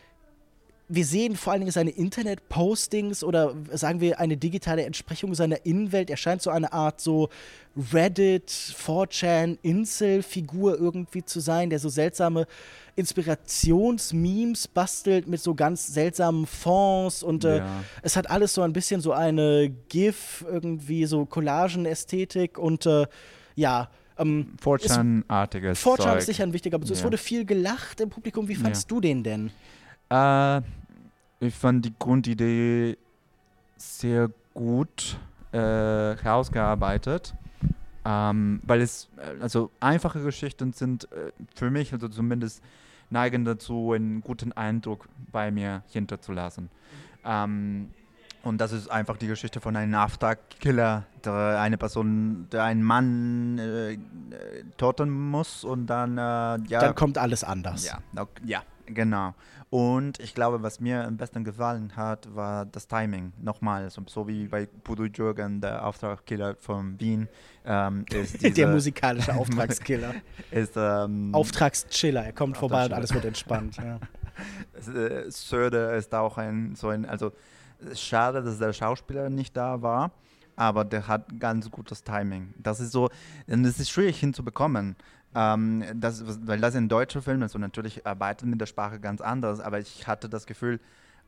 [0.95, 6.11] wir sehen vor allen Dingen seine Internet-Postings oder sagen wir eine digitale Entsprechung seiner Innenwelt.
[6.11, 7.31] Er scheint so eine Art so
[7.95, 12.47] Reddit, 4chan, Insel-Figur irgendwie zu sein, der so seltsame
[12.97, 17.85] Inspirationsmemes bastelt mit so ganz seltsamen Fonds und äh, Ja.
[18.03, 23.07] es hat alles so ein bisschen so eine GIF, irgendwie so Collagen-Ästhetik und äh,
[23.55, 23.89] ja,
[24.19, 26.19] ähm, 4chan-artiges 4chan Zeug.
[26.19, 26.93] ist sicher ein wichtiger Bezug.
[26.95, 27.07] Es Ja.
[27.07, 28.49] wurde viel gelacht im Publikum.
[28.49, 29.51] Wie fandst du den denn?
[30.11, 30.61] Äh,
[31.43, 32.97] ich fand die Grundidee
[33.77, 35.19] sehr gut
[35.53, 37.35] äh, herausgearbeitet,
[38.05, 42.63] ähm, weil es, äh, also einfache Geschichten sind äh, für mich, also zumindest
[43.11, 46.71] neigen dazu, einen guten Eindruck bei mir hinterzulassen.
[47.25, 47.91] Ähm,
[48.45, 53.59] und das ist einfach die Geschichte von einem Auftragkiller, der eine Person, der einen Mann
[53.59, 53.99] äh, äh,
[54.77, 56.59] töten muss und dann, äh, ja.
[56.81, 57.85] Dann kommt alles anders.
[57.85, 58.63] Ja, ok- ja,
[58.95, 59.35] genau.
[59.71, 63.33] Und ich glaube, was mir am besten gefallen hat, war das Timing.
[63.41, 67.29] Nochmal, so, so wie bei Pudu Jürgen, der Auftragskiller von Wien,
[67.65, 70.15] ähm, ist Der dieser- musikalische Auftragskiller.
[70.51, 72.25] ist, ähm, Auftragschiller.
[72.27, 73.77] Er kommt vorbei und alles wird entspannt.
[73.79, 73.99] Ja.
[74.95, 77.33] äh, Söder ist auch ein, so ein, also
[77.95, 80.13] Schade, dass der Schauspieler nicht da war,
[80.55, 82.55] aber der hat ganz gutes Timing.
[82.57, 83.09] Das ist so,
[83.47, 84.95] es ist schwierig hinzubekommen.
[85.35, 89.21] Ähm, das, weil das ein deutscher Film ist und natürlich arbeitet mit der Sprache ganz
[89.21, 90.79] anders, aber ich hatte das Gefühl,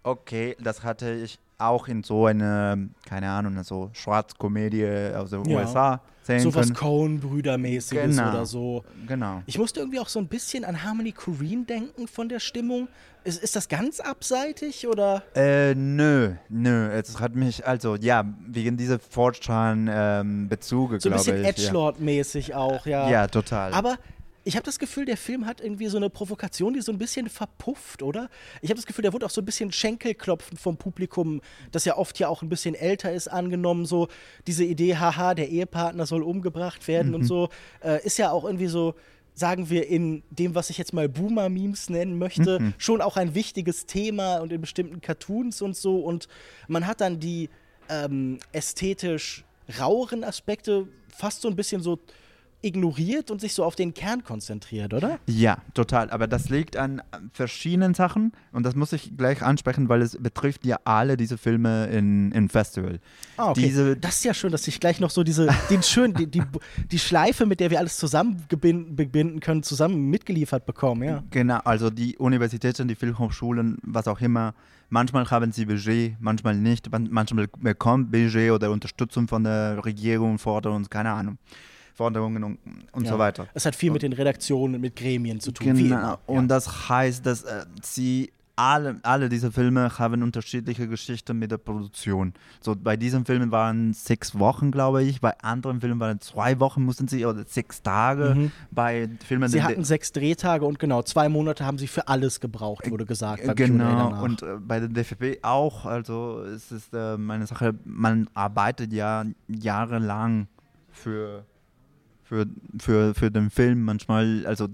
[0.02, 5.58] okay, das hatte ich auch in so einer, keine Ahnung, so Schwarzkomödie aus den ja.
[5.58, 8.30] USA sehen so was Coen-Brüder-mäßiges genau.
[8.30, 8.84] oder so.
[9.06, 9.42] Genau.
[9.46, 12.88] Ich musste irgendwie auch so ein bisschen an Harmony Korine denken von der Stimmung.
[13.24, 15.22] Ist, ist das ganz abseitig oder?
[15.34, 16.90] Äh, nö, nö.
[16.90, 22.56] Es hat mich, also ja, wegen dieser Fortran-Bezüge, ähm, So ein bisschen Edgelord-mäßig ja.
[22.56, 23.08] auch, ja.
[23.08, 23.72] Ja, total.
[23.72, 23.96] Aber
[24.44, 27.28] ich habe das Gefühl, der Film hat irgendwie so eine Provokation, die so ein bisschen
[27.28, 28.28] verpufft, oder?
[28.60, 31.40] Ich habe das Gefühl, der wurde auch so ein bisschen Schenkelklopfen vom Publikum,
[31.72, 33.86] das ja oft ja auch ein bisschen älter ist, angenommen.
[33.86, 34.08] So
[34.46, 37.14] diese Idee, haha, der Ehepartner soll umgebracht werden mhm.
[37.14, 37.48] und so,
[37.82, 38.94] äh, ist ja auch irgendwie so,
[39.32, 42.74] sagen wir, in dem, was ich jetzt mal Boomer-Memes nennen möchte, mhm.
[42.76, 46.00] schon auch ein wichtiges Thema und in bestimmten Cartoons und so.
[46.00, 46.28] Und
[46.68, 47.48] man hat dann die
[47.88, 49.44] ähm, ästhetisch
[49.80, 51.98] raueren Aspekte fast so ein bisschen so
[52.64, 55.18] ignoriert und sich so auf den Kern konzentriert, oder?
[55.26, 56.10] Ja, total.
[56.10, 57.02] Aber das liegt an
[57.32, 61.86] verschiedenen Sachen und das muss ich gleich ansprechen, weil es betrifft ja alle diese Filme
[61.86, 63.00] in, in Festival.
[63.36, 63.62] Ah, okay.
[63.62, 66.42] Diese das ist ja schön, dass ich gleich noch so diese, den schön, die, die,
[66.90, 71.22] die Schleife, mit der wir alles zusammenbinden können, zusammen mitgeliefert bekommen, ja.
[71.30, 74.54] Genau, also die Universitäten, die Filmhochschulen, was auch immer,
[74.88, 80.88] manchmal haben sie Budget, manchmal nicht, manchmal bekommen Budget oder Unterstützung von der Regierung, Forderungen,
[80.88, 81.38] keine Ahnung.
[81.94, 82.58] Forderungen und,
[82.92, 83.12] und ja.
[83.12, 83.46] so weiter.
[83.54, 85.74] Es hat viel mit den Redaktionen, mit Gremien zu tun.
[85.76, 86.18] Genau.
[86.26, 91.58] Und das heißt, dass äh, sie alle, alle diese Filme haben unterschiedliche Geschichten mit der
[91.58, 92.34] Produktion.
[92.60, 95.20] So bei diesen Filmen waren sechs Wochen, glaube ich.
[95.20, 98.34] Bei anderen Filmen waren zwei Wochen, mussten sie oder sechs Tage.
[98.34, 98.52] Mhm.
[98.70, 99.48] Bei Filmen.
[99.48, 103.42] Sie hatten sechs Drehtage und genau zwei Monate haben sie für alles gebraucht, wurde gesagt.
[103.56, 104.22] Genau.
[104.22, 105.84] Und äh, bei der DFB auch.
[105.84, 107.74] Also es ist äh, meine Sache.
[107.84, 110.46] Man arbeitet ja jahrelang
[110.92, 111.44] für
[112.24, 112.46] für,
[112.78, 113.84] für, für den Film.
[113.84, 114.68] Manchmal, also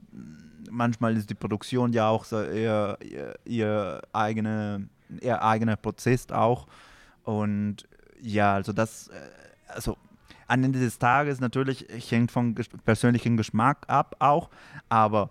[0.70, 4.88] manchmal ist die Produktion ja auch so ihr, ihr, ihr, eigene,
[5.20, 6.66] ihr eigener Prozess auch.
[7.24, 7.88] Und
[8.20, 9.12] ja, also das, äh,
[9.68, 9.96] also
[10.46, 14.50] am Ende des Tages natürlich hängt vom persönlichen Geschmack ab auch,
[14.88, 15.30] aber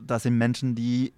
[0.00, 1.12] das sind Menschen, die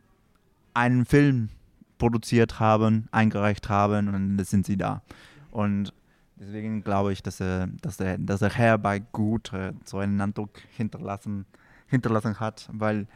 [0.73, 1.51] einen Film
[1.99, 5.03] produziert haben, eingereicht haben und dann sind sie da.
[5.51, 5.93] Und
[6.37, 10.51] Deswegen glaube ich, dass er, dass er, dass er herbei gut äh, so einen Eindruck
[10.77, 11.47] hinterlassen,
[11.87, 13.07] hinterlassen hat, weil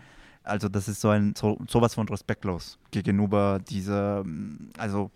[0.44, 4.24] also das ist so ein so, sowas von respektlos gegenüber dieser,
[4.78, 5.10] also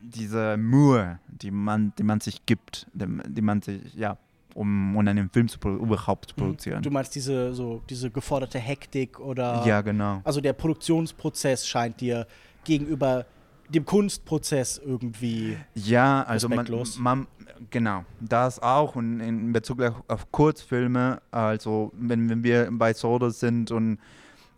[0.00, 4.16] diese Mühe, die man, die man sich gibt, die man sich, ja,
[4.54, 6.40] um, um einen Film zu, überhaupt zu mhm.
[6.40, 6.82] produzieren.
[6.82, 9.64] Du meinst diese, so, diese geforderte Hektik oder?
[9.66, 10.20] Ja, genau.
[10.24, 12.26] Also der Produktionsprozess scheint dir
[12.64, 13.26] gegenüber
[13.68, 16.66] dem Kunstprozess irgendwie ja also man,
[16.98, 17.26] man,
[17.70, 23.70] genau das auch und in Bezug auf Kurzfilme also wenn, wenn wir bei Soda sind
[23.70, 23.98] und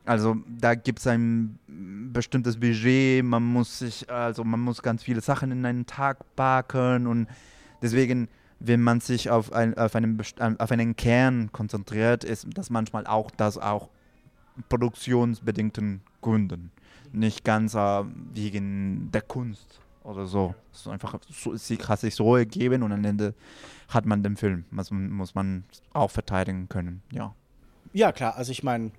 [0.05, 1.59] also da gibt es ein
[2.13, 7.07] bestimmtes Budget man muss sich also man muss ganz viele Sachen in einen Tag packen
[7.07, 7.27] und
[7.83, 8.29] deswegen
[8.61, 10.21] wenn man sich auf, ein, auf, einen,
[10.59, 13.89] auf einen Kern konzentriert, ist das manchmal auch das auch
[14.69, 16.71] produktionsbedingten Gründen
[17.13, 20.55] nicht ganz äh, wegen der Kunst oder so.
[20.73, 23.35] Es ist einfach, so, sie hat sich so ergeben und am Ende
[23.89, 24.65] hat man den Film.
[24.71, 27.35] Das muss man auch verteidigen können, ja.
[27.93, 28.37] Ja, klar.
[28.37, 28.93] Also ich meine,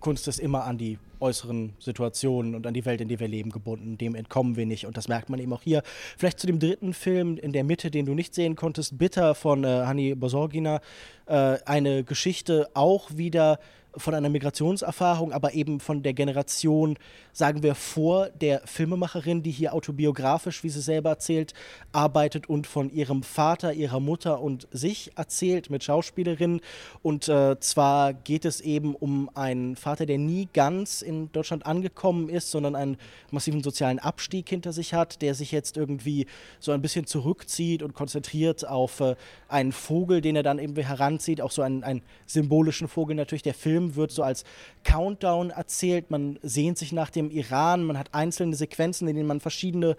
[0.00, 3.50] Kunst ist immer an die äußeren Situationen und an die Welt, in der wir leben,
[3.50, 3.98] gebunden.
[3.98, 4.86] Dem entkommen wir nicht.
[4.86, 5.82] Und das merkt man eben auch hier.
[6.16, 9.64] Vielleicht zu dem dritten Film in der Mitte, den du nicht sehen konntest, Bitter von
[9.64, 10.80] äh, Hani Bosorgina.
[11.26, 13.58] Äh, eine Geschichte auch wieder
[13.96, 16.98] von einer Migrationserfahrung, aber eben von der Generation,
[17.32, 21.54] sagen wir, vor der Filmemacherin, die hier autobiografisch, wie sie selber erzählt,
[21.92, 26.60] arbeitet und von ihrem Vater, ihrer Mutter und sich erzählt mit Schauspielerinnen.
[27.02, 32.28] Und äh, zwar geht es eben um einen Vater, der nie ganz in Deutschland angekommen
[32.28, 32.96] ist, sondern einen
[33.30, 36.26] massiven sozialen Abstieg hinter sich hat, der sich jetzt irgendwie
[36.60, 39.16] so ein bisschen zurückzieht und konzentriert auf äh,
[39.48, 43.42] einen Vogel, den er dann irgendwie heranzieht, auch so einen, einen symbolischen Vogel natürlich.
[43.42, 44.44] Der Film wird so als
[44.84, 46.10] Countdown erzählt.
[46.10, 47.84] Man sehnt sich nach dem Iran.
[47.84, 49.96] Man hat einzelne Sequenzen, in denen man verschiedene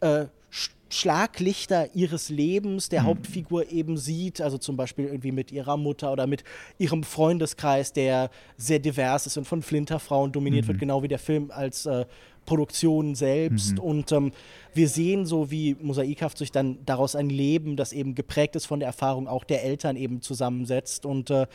[0.00, 0.26] äh,
[0.90, 3.06] Schlaglichter ihres Lebens der mhm.
[3.06, 6.44] Hauptfigur eben sieht, also zum Beispiel irgendwie mit ihrer Mutter oder mit
[6.78, 10.68] ihrem Freundeskreis, der sehr divers ist und von Flinterfrauen dominiert mhm.
[10.68, 12.06] wird, genau wie der Film als äh,
[12.46, 13.74] Produktion selbst.
[13.74, 13.78] Mhm.
[13.80, 14.32] Und ähm,
[14.72, 18.80] wir sehen so, wie mosaikhaft sich dann daraus ein Leben, das eben geprägt ist von
[18.80, 21.04] der Erfahrung auch der Eltern eben zusammensetzt.
[21.04, 21.46] Und äh,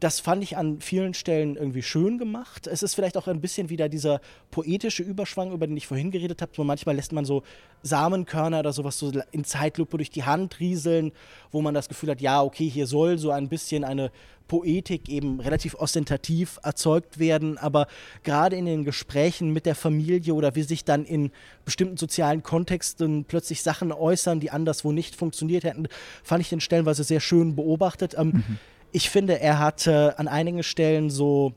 [0.00, 2.66] Das fand ich an vielen Stellen irgendwie schön gemacht.
[2.66, 4.20] Es ist vielleicht auch ein bisschen wieder dieser
[4.50, 6.52] poetische Überschwang, über den ich vorhin geredet habe.
[6.54, 7.42] So manchmal lässt man so
[7.82, 11.12] Samenkörner oder sowas so in Zeitlupe durch die Hand rieseln,
[11.50, 14.10] wo man das Gefühl hat, ja, okay, hier soll so ein bisschen eine
[14.48, 17.86] Poetik eben relativ ostentativ erzeugt werden, aber
[18.22, 21.30] gerade in den Gesprächen mit der Familie oder wie sich dann in
[21.64, 25.88] bestimmten sozialen Kontexten plötzlich Sachen äußern, die anderswo nicht funktioniert hätten,
[26.22, 28.14] fand ich den stellenweise sehr schön beobachtet.
[28.16, 28.58] Ähm, mhm.
[28.96, 31.52] Ich finde, er hatte an einigen Stellen so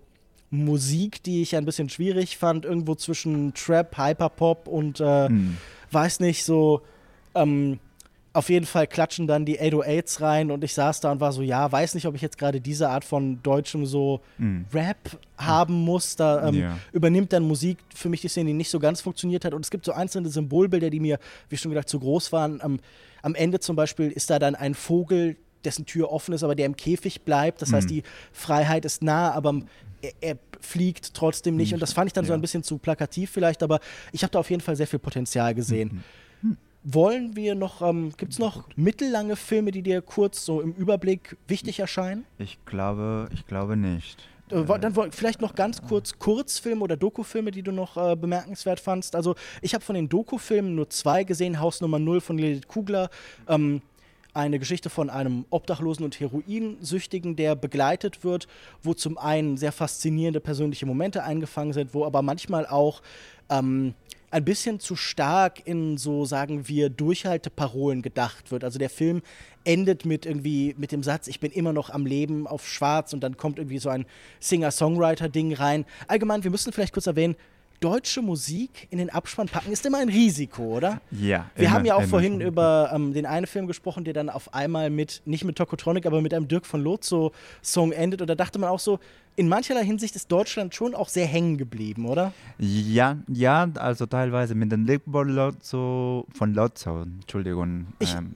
[0.50, 5.56] Musik, die ich ein bisschen schwierig fand, irgendwo zwischen Trap, Hyperpop und äh, mhm.
[5.90, 6.82] weiß nicht, so
[7.36, 7.80] ähm,
[8.34, 11.42] auf jeden Fall klatschen dann die 808s rein und ich saß da und war so,
[11.42, 14.64] ja, weiß nicht, ob ich jetzt gerade diese Art von deutschem so mm.
[14.74, 16.18] Rap haben muss.
[16.18, 16.78] Da ähm, yeah.
[16.92, 19.54] übernimmt dann Musik für mich die Szene, die nicht so ganz funktioniert hat.
[19.54, 22.62] Und es gibt so einzelne Symbolbilder, die mir, wie schon gesagt, zu groß waren.
[22.62, 22.80] Am,
[23.22, 26.66] am Ende zum Beispiel ist da dann ein Vogel, dessen Tür offen ist, aber der
[26.66, 27.62] im Käfig bleibt.
[27.62, 27.76] Das mm.
[27.76, 29.62] heißt, die Freiheit ist nah, aber
[30.02, 31.74] er, er, fliegt trotzdem nicht.
[31.74, 32.28] Und das fand ich dann ja.
[32.28, 33.80] so ein bisschen zu plakativ vielleicht, aber
[34.12, 36.04] ich habe da auf jeden Fall sehr viel Potenzial gesehen.
[36.42, 40.74] Mhm wollen wir noch, ähm, gibt es noch mittellange Filme, die dir kurz so im
[40.74, 42.26] Überblick wichtig erscheinen?
[42.38, 44.28] Ich glaube, ich glaube nicht.
[44.50, 49.16] Äh, dann vielleicht noch ganz kurz Kurzfilme oder Dokufilme, die du noch äh, bemerkenswert fandst.
[49.16, 51.60] Also ich habe von den Dokufilmen nur zwei gesehen.
[51.60, 53.10] Haus Nummer 0 von Lilith Kugler.
[53.48, 53.82] Ähm,
[54.34, 58.48] eine Geschichte von einem Obdachlosen und Heroinsüchtigen, der begleitet wird,
[58.84, 63.02] wo zum einen sehr faszinierende persönliche Momente eingefangen sind, wo aber manchmal auch
[63.50, 63.94] ähm,
[64.32, 68.64] ein bisschen zu stark in so, sagen wir, Durchhalteparolen gedacht wird.
[68.64, 69.22] Also der Film
[69.64, 73.22] endet mit irgendwie, mit dem Satz, ich bin immer noch am Leben auf schwarz und
[73.22, 74.06] dann kommt irgendwie so ein
[74.40, 75.86] Singer-Songwriter-Ding rein.
[76.08, 77.36] Allgemein, wir müssen vielleicht kurz erwähnen,
[77.80, 81.02] deutsche Musik in den Abspann packen, ist immer ein Risiko, oder?
[81.12, 81.50] Ja.
[81.56, 82.42] Wir immer, haben ja auch vorhin schon.
[82.42, 86.22] über ähm, den einen Film gesprochen, der dann auf einmal mit, nicht mit Tokotronic, aber
[86.22, 88.22] mit einem Dirk von Lotso Song endet.
[88.22, 89.00] Und da dachte man auch so,
[89.36, 92.34] in mancherlei Hinsicht ist Deutschland schon auch sehr hängen geblieben, oder?
[92.58, 98.36] Ja, ja, also teilweise mit dem Dirk von Lotso, von Lotso, Entschuldigung, ich, ähm,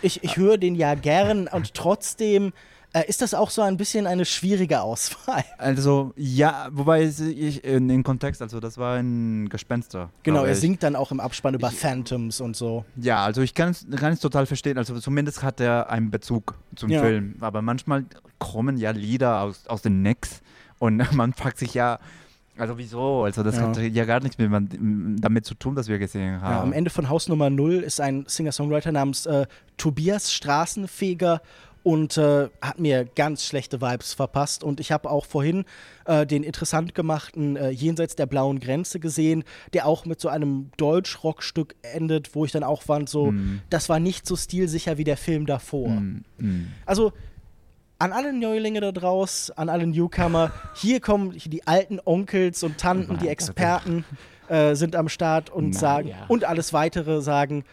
[0.00, 2.52] ich, ich höre den ja gern und trotzdem
[2.94, 5.44] äh, ist das auch so ein bisschen eine schwierige Auswahl?
[5.58, 10.10] Also, ja, wobei ich in den Kontext, also das war ein Gespenster.
[10.24, 12.84] Genau, er singt dann auch im Abspann über ich, Phantoms und so.
[12.96, 14.76] Ja, also ich kann es, kann es total verstehen.
[14.76, 17.00] Also zumindest hat er einen Bezug zum ja.
[17.00, 17.36] Film.
[17.40, 18.04] Aber manchmal
[18.38, 20.42] kommen ja Lieder aus, aus den Necks
[20.78, 22.00] und man fragt sich ja,
[22.58, 23.22] also wieso?
[23.22, 23.68] Also das ja.
[23.68, 24.50] hat ja gar nichts mit,
[25.22, 26.52] damit zu tun, dass wir gesehen haben.
[26.52, 29.46] Ja, am Ende von Haus Nummer 0 ist ein Singer-Songwriter namens äh,
[29.78, 31.40] Tobias Straßenfeger
[31.82, 34.62] und äh, hat mir ganz schlechte Vibes verpasst.
[34.62, 35.64] Und ich habe auch vorhin
[36.04, 40.70] äh, den interessant gemachten äh, Jenseits der blauen Grenze gesehen, der auch mit so einem
[40.76, 43.62] Deutsch-Rock-Stück endet, wo ich dann auch fand, so, mm.
[43.70, 45.88] das war nicht so stilsicher wie der Film davor.
[45.88, 46.24] Mm.
[46.38, 46.72] Mm.
[46.86, 47.12] Also
[47.98, 53.18] an alle Neulinge da draußen, an alle Newcomer, hier kommen die alten Onkels und Tanten,
[53.18, 54.04] die Experten
[54.48, 56.26] äh, sind am Start und Na, sagen ja.
[56.26, 57.64] und alles weitere sagen,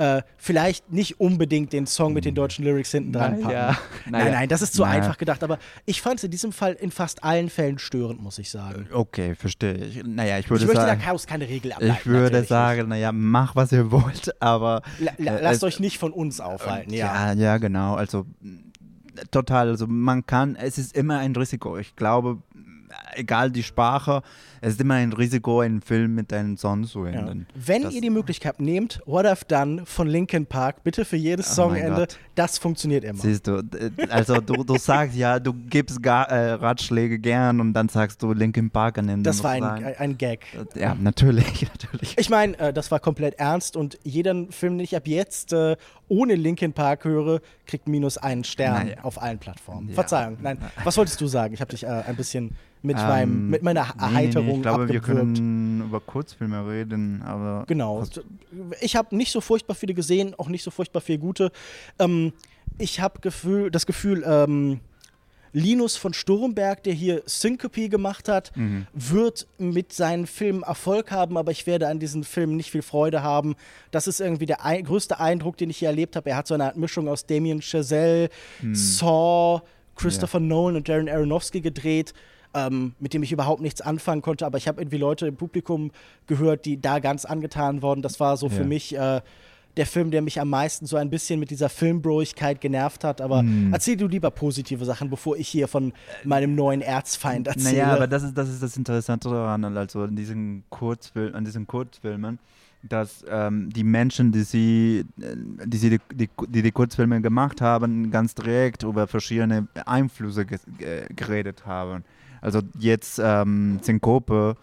[0.00, 3.52] äh, vielleicht nicht unbedingt den Song mit den deutschen Lyrics hinten dran packen.
[3.52, 3.78] Ja.
[4.10, 4.94] Nein, nein, das ist zu naja.
[4.94, 5.44] einfach gedacht.
[5.44, 8.88] Aber ich fand es in diesem Fall in fast allen Fällen störend, muss ich sagen.
[8.92, 10.02] Okay, verstehe ich.
[10.02, 10.86] Naja, ich würde ich sagen.
[10.86, 11.96] möchte da Chaos keine Regel ableiten.
[12.00, 14.82] Ich würde sagen, naja, mach was ihr wollt, aber.
[14.98, 17.32] La, la, äh, lasst euch nicht von uns aufhalten, ja.
[17.32, 17.94] Ja, ja, genau.
[17.94, 18.24] Also
[19.30, 19.68] total.
[19.68, 21.76] Also man kann, es ist immer ein Risiko.
[21.76, 22.38] Ich glaube,
[23.14, 24.22] egal die Sprache,
[24.60, 27.46] es ist immer ein Risiko, einen Film mit einem Song zu enden.
[27.48, 27.62] Ja.
[27.66, 31.50] Wenn das, ihr die Möglichkeit nehmt, What I've Done von Linkin Park, bitte für jedes
[31.52, 33.18] oh Songende, das funktioniert immer.
[33.18, 33.62] Siehst du,
[34.10, 38.32] also du, du sagst ja, du gibst gar, äh, Ratschläge gern und dann sagst du
[38.32, 40.44] Linkin Park an den Das war ein, ein Gag.
[40.74, 42.16] Ja, natürlich, natürlich.
[42.18, 45.76] Ich meine, äh, das war komplett ernst und jeden Film, den ich ab jetzt äh,
[46.08, 48.96] ohne Linkin Park höre, kriegt minus einen Stern naja.
[49.02, 49.88] auf allen Plattformen.
[49.88, 49.94] Ja.
[49.94, 50.58] Verzeihung, nein.
[50.84, 51.54] Was wolltest du sagen?
[51.54, 54.62] Ich habe dich äh, ein bisschen mit, ähm, meinem, mit meiner Erheiterung nee, nee, Ich
[54.62, 55.08] glaube, abgewürgt.
[55.08, 57.64] wir können über Kurzfilme reden, aber...
[57.66, 58.04] Genau.
[58.80, 61.52] Ich habe nicht so furchtbar viele gesehen, auch nicht so furchtbar viele gute.
[61.98, 62.32] Ähm,
[62.78, 64.80] ich habe Gefühl, das Gefühl, ähm,
[65.52, 68.86] Linus von Sturmberg, der hier Syncope gemacht hat, mhm.
[68.94, 73.22] wird mit seinen Filmen Erfolg haben, aber ich werde an diesen Filmen nicht viel Freude
[73.22, 73.56] haben.
[73.90, 76.30] Das ist irgendwie der ein größte Eindruck, den ich hier erlebt habe.
[76.30, 78.30] Er hat so eine Art Mischung aus Damien Chazelle,
[78.62, 78.74] mhm.
[78.74, 79.62] Saw,
[79.96, 80.46] Christopher ja.
[80.46, 82.14] Nolan und Darren Aronofsky gedreht
[82.54, 84.46] ähm, mit dem ich überhaupt nichts anfangen konnte.
[84.46, 85.90] Aber ich habe irgendwie Leute im Publikum
[86.26, 88.02] gehört, die da ganz angetan wurden.
[88.02, 88.52] Das war so ja.
[88.54, 89.20] für mich äh,
[89.76, 93.20] der Film, der mich am meisten so ein bisschen mit dieser Filmbroigkeit genervt hat.
[93.20, 93.72] Aber mm.
[93.72, 95.92] erzähl du lieber positive Sachen, bevor ich hier von
[96.24, 97.78] meinem neuen Erzfeind erzähle.
[97.78, 101.66] Naja, aber das ist das, ist das Interessante daran, also an diesen, Kurzfil an diesen
[101.66, 102.38] Kurzfilmen
[102.82, 105.36] dass ähm, die Menschen, die sie, äh,
[105.66, 111.66] die, sie die, die, die, die Kurzfilme gemacht haben, ganz direkt über verschiedene Einflüsse geredet
[111.66, 112.04] haben.
[112.40, 114.56] Also jetzt ähm, Synkope,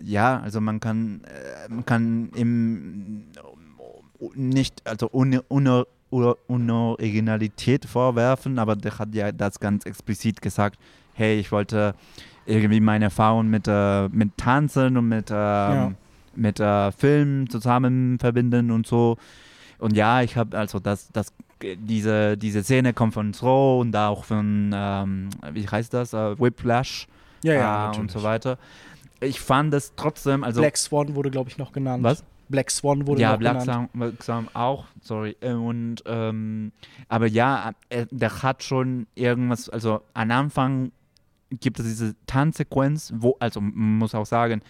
[0.00, 3.24] ja, also man kann, äh, man kann im
[4.34, 10.78] nicht, also ohne, ohne, ohne Originalität vorwerfen, aber der hat ja das ganz explizit gesagt,
[11.14, 11.94] hey, ich wollte
[12.46, 15.92] irgendwie meine Erfahrung mit, äh, mit Tanzen und mit, äh, ja.
[16.34, 19.18] mit äh, Film zusammen verbinden und so.
[19.78, 24.24] Und ja, ich habe also das, das, diese, diese Szene kommt von Throw und auch
[24.24, 27.06] von, ähm, wie heißt das, uh, Whiplash
[27.42, 28.58] ja, ja, äh, und so weiter.
[29.20, 30.60] Ich fand es trotzdem, also.
[30.60, 32.04] Black Swan wurde, glaube ich, noch genannt.
[32.04, 32.24] Was?
[32.48, 33.90] Black Swan wurde ja, noch Black genannt.
[33.92, 35.36] Ja, Black Swan auch, sorry.
[35.42, 36.72] Und, ähm,
[37.08, 40.92] aber ja, äh, der hat schon irgendwas, also am Anfang
[41.50, 44.62] gibt es diese Tanzsequenz, wo, also man muss auch sagen,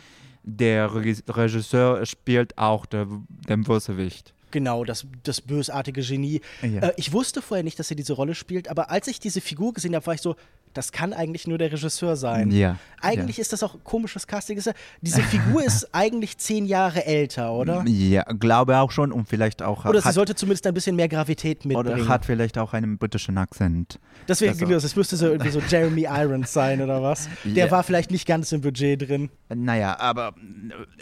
[0.43, 3.07] der Regisseur spielt auch der,
[3.49, 4.35] den Bösewicht.
[4.51, 6.41] Genau, das, das bösartige Genie.
[6.63, 6.89] Ja.
[6.89, 9.73] Äh, ich wusste vorher nicht, dass er diese Rolle spielt, aber als ich diese Figur
[9.73, 10.37] gesehen habe, war ich so,
[10.75, 12.51] das kann eigentlich nur der Regisseur sein.
[12.51, 12.77] Ja.
[13.01, 13.43] Eigentlich ja.
[13.43, 14.61] ist das auch komisches Casting.
[15.01, 17.85] Diese Figur ist eigentlich zehn Jahre älter, oder?
[17.87, 19.85] Ja, glaube auch schon und vielleicht auch.
[19.85, 22.01] Oder sie sollte zumindest ein bisschen mehr Gravität mitbringen.
[22.01, 23.99] Oder hat vielleicht auch einen britischen Akzent.
[24.29, 24.75] Deswegen, also.
[24.75, 27.29] das müsste so irgendwie so Jeremy Irons sein oder was.
[27.45, 27.71] Der yeah.
[27.71, 29.31] war vielleicht nicht ganz im Budget drin.
[29.53, 30.35] Naja, aber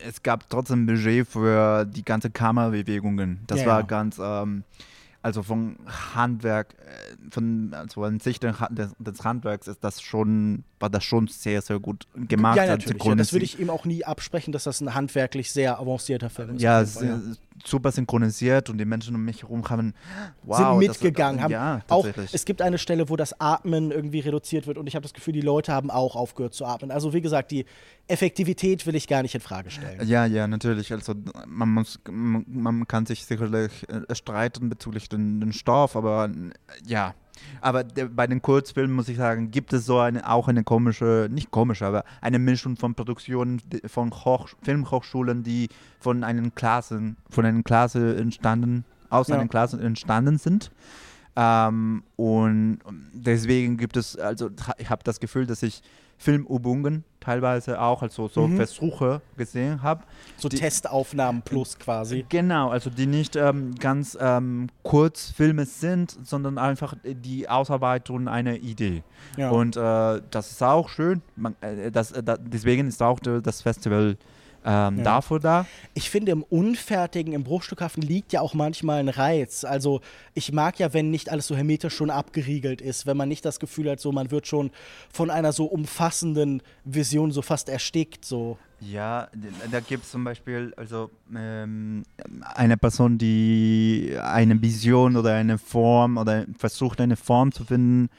[0.06, 2.30] es gab trotzdem ein Budget für die ganze
[3.46, 3.86] Das ja, war ja.
[3.86, 4.18] ganz.
[4.18, 4.64] Ähm,
[5.26, 5.76] also vom
[6.14, 11.26] Handwerk, äh, von also an sich des, des Handwerks ist das schon, war das schon
[11.26, 12.56] sehr, sehr gut gemacht.
[12.56, 13.02] Ja, natürlich.
[13.02, 16.54] Ja, das würde ich ihm auch nie absprechen, dass das ein handwerklich sehr avancierter Film
[16.54, 16.62] ist.
[16.62, 17.20] Ja, ja.
[17.66, 19.94] Super synchronisiert und die Menschen um mich herum haben
[20.42, 21.36] wow, sind mitgegangen.
[21.36, 24.86] Das, haben ja, auch, es gibt eine Stelle, wo das Atmen irgendwie reduziert wird und
[24.86, 26.90] ich habe das Gefühl, die Leute haben auch aufgehört zu atmen.
[26.90, 27.64] Also wie gesagt, die
[28.08, 30.06] Effektivität will ich gar nicht in Frage stellen.
[30.06, 30.92] Ja, ja, natürlich.
[30.92, 31.14] Also
[31.46, 36.30] man muss, man kann sich sicherlich äh, streiten bezüglich den, den Stoff, aber
[36.86, 37.14] ja.
[37.60, 41.50] Aber bei den Kurzfilmen muss ich sagen, gibt es so eine, auch eine komische, nicht
[41.50, 45.68] komische, aber eine Mischung von Produktionen von Hoch, Filmhochschulen, die
[46.00, 49.36] von einen Klassen, von einer Klasse entstanden, aus ja.
[49.36, 50.70] einer Klasse entstanden sind.
[51.36, 52.78] Ähm, und
[53.12, 55.82] deswegen gibt es, also ich habe das Gefühl, dass ich
[56.18, 58.56] Filmübungen teilweise auch, also so mhm.
[58.56, 60.04] Versuche gesehen habe.
[60.36, 62.24] So die, Testaufnahmen plus quasi.
[62.28, 69.02] Genau, also die nicht ähm, ganz ähm, Kurzfilme sind, sondern einfach die Ausarbeitung einer Idee.
[69.36, 69.50] Ja.
[69.50, 71.20] Und äh, das ist auch schön.
[71.34, 74.16] Man, äh, das, äh, deswegen ist auch das Festival
[74.66, 75.04] ähm, ja.
[75.04, 75.66] dafür da.
[75.94, 79.64] Ich finde, im Unfertigen, im Bruchstückhaften liegt ja auch manchmal ein Reiz.
[79.64, 80.00] Also
[80.34, 83.60] ich mag ja, wenn nicht alles so hermetisch schon abgeriegelt ist, wenn man nicht das
[83.60, 84.72] Gefühl hat, so man wird schon
[85.12, 88.24] von einer so umfassenden Vision so fast erstickt.
[88.24, 88.58] So.
[88.80, 89.28] Ja,
[89.70, 92.02] da gibt es zum Beispiel also ähm,
[92.54, 98.10] eine Person, die eine Vision oder eine Form oder versucht eine Form zu finden,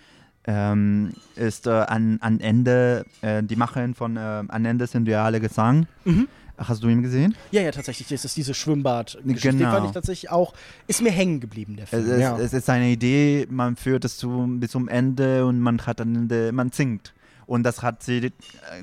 [0.47, 5.21] ähm, ist äh, an, an Ende, äh, die Macherin von äh, An Ende sind wir
[5.21, 5.87] alle Gesang.
[6.05, 6.27] Mhm.
[6.57, 7.35] Hast du ihn gesehen?
[7.51, 8.07] Ja, ja, tatsächlich.
[8.07, 9.49] Das ist diese Schwimmbad-Geschichte.
[9.57, 9.69] Genau.
[9.69, 10.53] Die fand ich tatsächlich auch,
[10.87, 12.03] ist mir hängen geblieben, der Film.
[12.03, 12.37] Es ist, ja.
[12.39, 16.15] es ist eine Idee, man führt es zu, bis zum Ende und man hat am
[16.15, 17.13] Ende, man singt.
[17.45, 18.31] Und das hat sie äh,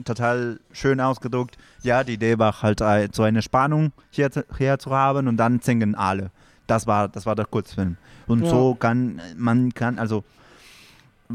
[0.04, 1.58] total schön ausgedruckt.
[1.82, 5.58] Ja, die Idee war halt äh, so eine Spannung hier, hier zu haben und dann
[5.60, 6.30] singen alle.
[6.68, 7.96] Das war, das war der Kurzfilm.
[8.26, 8.50] Und Ja.
[8.50, 10.22] so kann man kann, also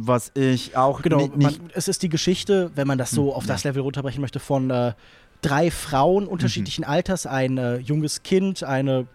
[0.08, 3.28] was ich auch Genau, ni- nicht, man, es ist die Geschichte, wenn man das so
[3.30, 4.94] Hm, auf das Level runterbrechen möchte, von äh,
[5.42, 6.90] drei Frauen unterschiedlichen Mhm.
[6.90, 9.08] Alters, ein äh, junges Kind, eine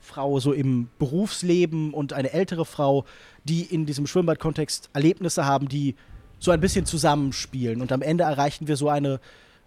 [0.00, 3.04] Frau so im Berufsleben und eine ältere Frau,
[3.44, 5.94] die in diesem Schwimmbad-Kontext Erlebnisse haben, die
[6.38, 7.82] so ein bisschen zusammenspielen.
[7.82, 9.20] Und am Ende erreichen wir so eine,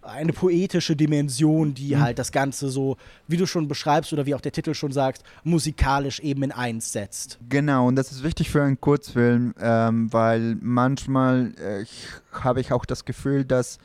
[0.04, 2.00] eine poetische Dimension, die Mhm.
[2.00, 2.96] halt das Ganze so,
[3.26, 6.92] wie du schon beschreibst oder wie auch der Titel schon sagt, musikalisch eben in eins
[6.92, 7.38] setzt.
[7.48, 11.84] Genau, und das ist wichtig für einen Kurzfilm, ähm, weil manchmal äh,
[12.32, 13.78] habe ich auch das Gefühl, dass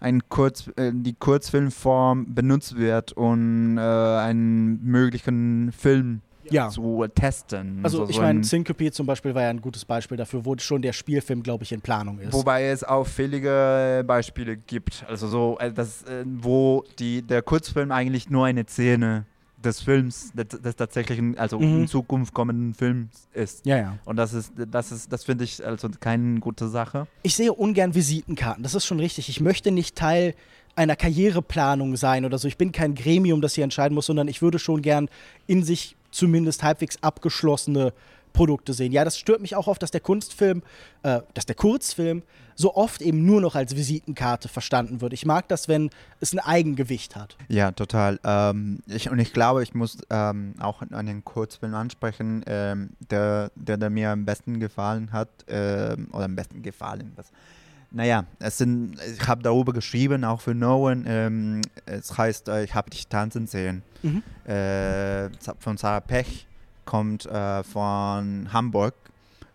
[0.00, 6.20] ein Kurz, äh, die Kurzfilmform benutzt wird, um äh, einen möglichen Film
[6.50, 6.68] Ja.
[6.68, 7.80] zu testen.
[7.82, 10.44] Also So- ich so meine, ein- Syncope zum Beispiel war ja ein gutes Beispiel dafür,
[10.44, 12.32] wo schon der Spielfilm, glaube ich, in Planung ist.
[12.32, 18.30] Wobei es auffällige Beispiele gibt, also so, äh, das, äh, wo die, der Kurzfilm eigentlich
[18.30, 19.24] nur eine Szene
[19.64, 21.82] des Films, des, des tatsächlichen, also Mhm.
[21.82, 23.64] in Zukunft kommenden Films ist.
[23.66, 23.98] ja, ja.
[24.04, 27.06] Und das ist, das ist, das finde ich also keine gute Sache.
[27.22, 29.28] Ich sehe ungern Visitenkarten, das ist schon richtig.
[29.28, 30.34] Ich möchte nicht Teil
[30.76, 32.46] einer Karriereplanung sein oder so.
[32.48, 35.08] Ich bin kein Gremium, das hier entscheiden muss, sondern ich würde schon gern
[35.46, 37.92] in sich zumindest halbwegs abgeschlossene
[38.36, 38.92] Produkte sehen.
[38.92, 40.62] Ja, das stört mich auch oft, dass der Kunstfilm,
[41.02, 42.22] äh, dass der Kurzfilm
[42.54, 45.12] so oft eben nur noch als Visitenkarte verstanden wird.
[45.14, 45.90] Ich mag das, wenn
[46.20, 47.36] es ein Eigengewicht hat.
[47.48, 48.20] Ja, total.
[48.24, 53.50] Ähm, ich, und ich glaube, ich muss ähm, auch an den Kurzfilm ansprechen, ähm, der,
[53.54, 57.12] der, der, mir am besten gefallen hat, ähm, oder am besten gefallen.
[57.16, 57.32] Was,
[57.90, 61.04] naja, es sind, ich habe darüber geschrieben, auch für Nolan.
[61.06, 63.82] Ähm, es heißt, äh, ich habe dich tanzen sehen.
[64.02, 64.22] Mhm.
[64.50, 66.46] Äh, von Sarah Pech
[66.84, 68.94] kommt äh, von Hamburg.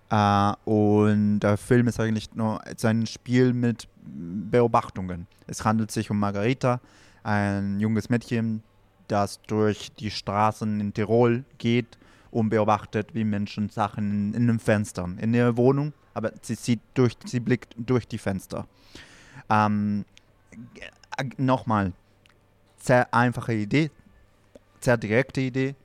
[0.10, 5.28] Äh, und der Film ist eigentlich nur ein Spiel mit Beobachtungen.
[5.48, 6.80] Es handelt sich um Margarita,
[7.24, 8.64] ein junges Mädchen,
[9.08, 11.98] das durch die Straßen in Tirol geht
[12.32, 16.82] und beobachtet, wie Menschen Sachen in, in den Fenstern, in ihrer Wohnung, aber sie sieht
[16.94, 18.66] durch, sie blickt durch die Fenster.
[19.50, 20.06] Ähm,
[21.38, 21.94] Nochmal,
[22.78, 23.92] sehr einfache Idee,
[24.80, 25.76] sehr direkte Idee,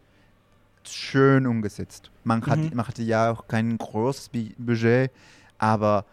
[0.85, 2.11] schön umgesetzt.
[2.25, 2.71] Man, hat, mhm.
[2.75, 5.11] man hatte ja auch kein großes Budget,
[5.59, 6.05] aber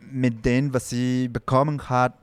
[0.00, 2.14] mit dem, was sie bekommen hat,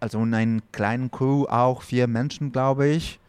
[0.00, 3.20] also in einem kleinen Crew auch, vier Menschen, glaube ich,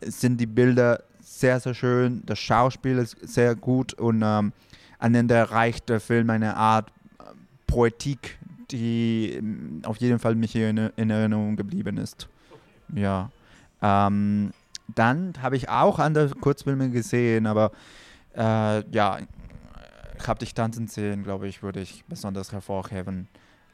[0.00, 2.22] sind die Bilder sehr, sehr schön.
[2.26, 4.52] Das Schauspiel ist sehr gut und ähm,
[4.98, 7.22] am Ende erreicht der Film eine Art äh,
[7.66, 8.38] Poetik,
[8.70, 12.28] die ähm, auf jeden Fall mich in, in Erinnerung geblieben ist.
[12.94, 13.30] Ja.
[13.80, 14.50] Ähm,
[14.94, 17.70] dann habe ich auch andere Kurzfilme gesehen, aber
[18.36, 19.18] äh, ja,
[20.18, 23.28] ich habe dich tanzen sehen, glaube ich, würde ich besonders hervorheben.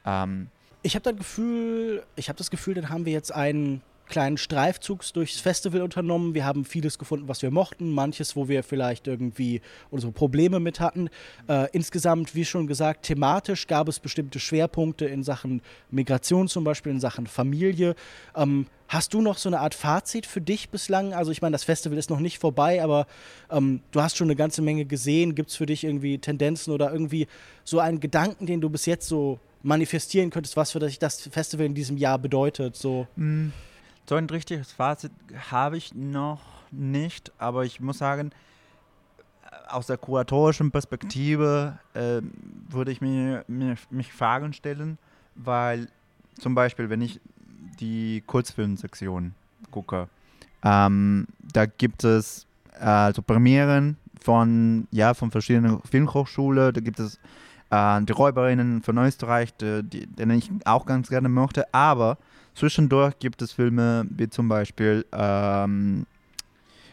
[0.05, 0.47] Ähm,
[0.83, 5.13] ich habe das Gefühl, ich habe das Gefühl, dann haben wir jetzt einen kleinen Streifzugs
[5.13, 6.33] durchs Festival unternommen.
[6.33, 10.79] Wir haben vieles gefunden, was wir mochten, manches, wo wir vielleicht irgendwie unsere Probleme mit
[10.79, 11.09] hatten.
[11.47, 16.91] Äh, insgesamt, wie schon gesagt, thematisch gab es bestimmte Schwerpunkte in Sachen Migration zum Beispiel,
[16.91, 17.95] in Sachen Familie.
[18.35, 21.13] Ähm, hast du noch so eine Art Fazit für dich bislang?
[21.13, 23.07] Also ich meine, das Festival ist noch nicht vorbei, aber
[23.51, 25.35] ähm, du hast schon eine ganze Menge gesehen.
[25.35, 27.27] Gibt es für dich irgendwie Tendenzen oder irgendwie
[27.63, 31.65] so einen Gedanken, den du bis jetzt so manifestieren könntest, was für dich das Festival
[31.65, 32.75] in diesem Jahr bedeutet?
[32.75, 33.07] So.
[33.15, 33.49] Mm.
[34.09, 35.11] So ein richtiges Fazit
[35.51, 36.39] habe ich noch
[36.71, 38.31] nicht, aber ich muss sagen,
[39.67, 42.21] aus der kuratorischen Perspektive äh,
[42.69, 44.97] würde ich mir, mir, mich Fragen stellen,
[45.35, 45.89] weil
[46.39, 47.19] zum Beispiel, wenn ich
[47.81, 49.33] die Kurzfilmsektion
[49.71, 50.07] gucke,
[50.63, 52.47] ähm, da gibt es
[52.79, 57.19] äh, also Premieren von, ja, von verschiedenen Filmhochschulen, da gibt es
[57.71, 62.17] äh, die Räuberinnen von Österreich, die, die, den ich auch ganz gerne möchte, aber
[62.57, 66.07] Zwischendurch gibt es Filme wie zum Beispiel ähm,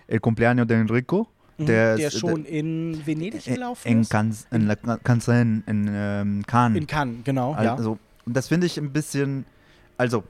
[0.06, 1.26] El Cumpleaños de Enrico.
[1.56, 4.10] Mhm, der, der ist, schon der, in Venedig gelaufen in ist?
[4.10, 4.70] Cannes, in,
[5.02, 6.76] Cannes, in, in ähm, Cannes.
[6.76, 7.54] In Cannes, genau.
[7.54, 7.98] Also, ja.
[8.26, 9.46] Und das finde ich ein bisschen,
[9.96, 10.22] also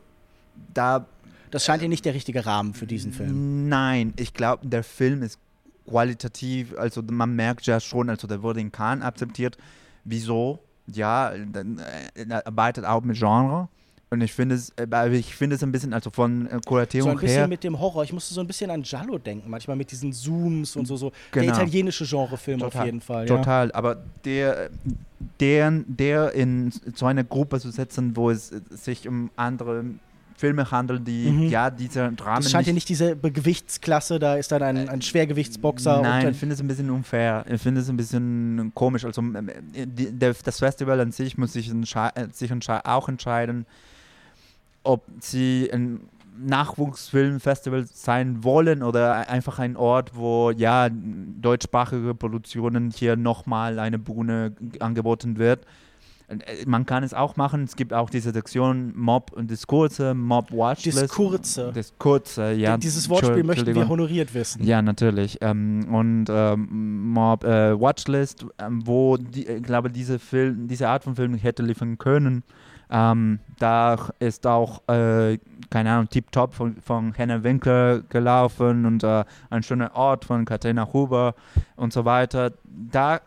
[0.73, 1.05] da...
[1.51, 3.69] Das scheint ja nicht der richtige Rahmen für diesen Film.
[3.69, 5.41] Nein, ich glaube, der Film ist
[5.89, 9.59] qualitativ, also man merkt ja schon, also der wurde in Cannes akzeptiert.
[10.05, 10.61] Wieso?
[10.87, 13.69] Ja, er arbeitet auch mit Genre.
[14.11, 17.15] Und ich finde es, äh, ich finde es ein bisschen, also von äh, Kuratierung her.
[17.15, 18.05] So ein bisschen her, mit dem Horror.
[18.05, 20.97] Ich musste so ein bisschen an Giallo denken, manchmal mit diesen Zooms und so.
[20.97, 21.13] so.
[21.33, 21.47] Genau.
[21.47, 23.27] Der italienische Genrefilm auf jeden Fall.
[23.27, 23.75] Total, ja.
[23.75, 24.71] aber der,
[25.41, 29.85] der, der in so eine Gruppe zu setzen, wo es sich um andere
[30.37, 31.49] Filme handelt, die mhm.
[31.49, 32.45] ja diese Dramen.
[32.45, 36.03] Es scheint ja nicht diese Gewichtsklasse, da ist dann ein, ein Schwergewichtsboxer.
[36.03, 37.45] Nein, ich finde es ein bisschen unfair.
[37.49, 39.05] Ich finde es ein bisschen komisch.
[39.05, 41.73] Also die, der, das Festival an sich muss sich,
[42.33, 42.53] sich
[42.85, 43.67] auch entscheiden,
[44.85, 53.17] ob sie ein Nachwuchsfilmfestival sein wollen oder einfach ein Ort, wo ja deutschsprachige Produktionen hier
[53.17, 55.65] nochmal eine Bühne angeboten wird.
[56.29, 57.65] Äh, man kann es auch machen.
[57.65, 61.03] Es gibt auch diese Sektion Mob und Diskurse, Mob Watchlist.
[61.03, 61.73] Diskurse.
[61.73, 62.77] Diskurse, ja.
[62.77, 64.65] Dieses Wortspiel möchten wir honoriert wissen.
[64.65, 65.39] Ja, natürlich.
[65.41, 71.05] Ähm, und ähm, Mob äh, Watchlist, ähm, wo die, ich glaube, diese, Film, diese Art
[71.05, 72.43] von Film hätte liefern können.
[72.91, 75.39] Ähm, da ist auch, äh,
[75.71, 80.45] keine Ahnung, Tip Top von, von Hannah Winkler gelaufen und äh, ein schöner Ort von
[80.45, 81.35] Katharina Huber
[81.77, 82.53] und so weiter.
[82.91, 83.21] Da,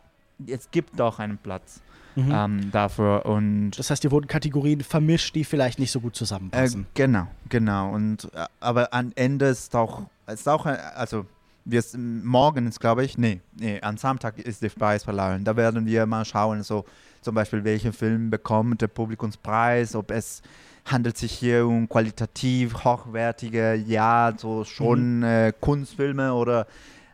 [0.46, 1.82] es gibt doch einen Platz.
[2.16, 2.32] Mhm.
[2.34, 6.82] Ähm, dafür und das heißt, hier wurden Kategorien vermischt, die vielleicht nicht so gut zusammenpassen.
[6.82, 7.92] Äh, genau, genau.
[7.92, 11.28] Und äh, aber am Ende ist auch, ist auch, äh, also
[11.64, 11.84] wir
[12.24, 15.44] morgen ist, glaube ich, nee, nee, am Samstag ist die Preisverleihung.
[15.44, 16.86] Da werden wir mal schauen, so
[17.22, 20.42] zum Beispiel, welcher Film bekommt der Publikumspreis, ob es
[20.86, 25.24] handelt sich hier um qualitativ hochwertige, ja, so schon mhm.
[25.24, 26.66] äh, Kunstfilme oder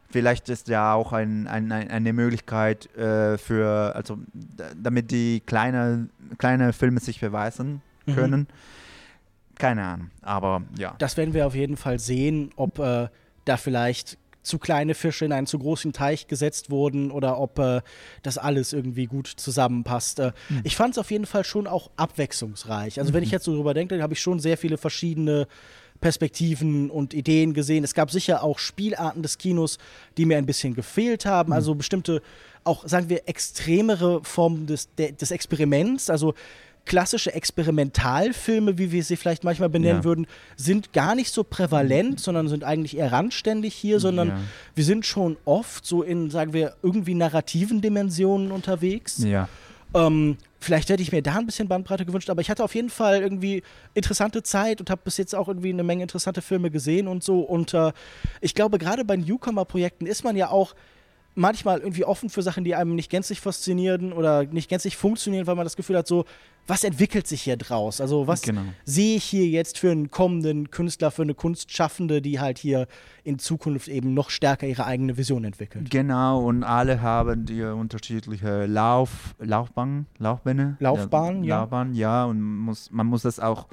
[0.10, 4.20] vielleicht ist ja auch ein, ein, ein, eine Möglichkeit äh, für, also
[4.76, 6.08] damit die kleine,
[6.38, 8.16] kleine Filme sich beweisen mhm.
[8.16, 8.40] können.
[8.42, 8.48] Mhm.
[9.58, 10.96] Keine Ahnung, aber ja.
[11.00, 13.08] Das werden wir auf jeden Fall sehen, ob äh,
[13.46, 17.82] da vielleicht zu kleine Fische in einen zu großen Teich gesetzt wurden oder ob äh,
[18.22, 20.20] das alles irgendwie gut zusammenpasst.
[20.20, 20.62] Äh, mhm.
[20.64, 23.00] Ich fand es auf jeden Fall schon auch abwechslungsreich.
[23.00, 23.16] Also, mhm.
[23.16, 25.48] wenn ich jetzt so drüber denke, habe ich schon sehr viele verschiedene
[26.02, 27.84] Perspektiven und Ideen gesehen.
[27.84, 29.78] Es gab sicher auch Spielarten des Kinos,
[30.18, 31.50] die mir ein bisschen gefehlt haben.
[31.50, 31.54] Mhm.
[31.54, 32.22] Also bestimmte,
[32.66, 36.10] auch sagen wir, extremere Formen des, des Experiments.
[36.10, 36.34] Also
[36.86, 40.04] klassische Experimentalfilme, wie wir sie vielleicht manchmal benennen ja.
[40.04, 40.28] würden,
[40.58, 44.40] sind gar nicht so prävalent, sondern sind eigentlich eher randständig hier, sondern ja.
[44.76, 49.24] wir sind schon oft so in, sagen wir, irgendwie narrativen Dimensionen unterwegs.
[49.24, 49.48] Ja.
[49.94, 52.90] Ähm, vielleicht hätte ich mir da ein bisschen Bandbreite gewünscht, aber ich hatte auf jeden
[52.90, 57.08] Fall irgendwie interessante Zeit und habe bis jetzt auch irgendwie eine Menge interessante Filme gesehen
[57.08, 57.42] und so.
[57.42, 57.92] Und äh,
[58.42, 60.74] ich glaube, gerade bei Newcomer-Projekten ist man ja auch
[61.36, 65.56] manchmal irgendwie offen für Sachen, die einem nicht gänzlich faszinieren oder nicht gänzlich funktionieren, weil
[65.56, 66.26] man das Gefühl hat, so,
[66.68, 68.00] was entwickelt sich hier draus?
[68.00, 68.62] Also, was genau.
[68.86, 72.88] sehe ich hier jetzt für einen kommenden Künstler, für eine Kunstschaffende, die halt hier
[73.24, 75.90] in Zukunft eben noch stärker ihre eigene Vision entwickelt?
[75.90, 80.78] Genau, und alle haben die unterschiedliche Lauf, Laufbahn, Laufbähne.
[80.80, 81.60] Laufbahn, ja.
[81.60, 83.68] Laufbahn, ja, und muss, man muss das auch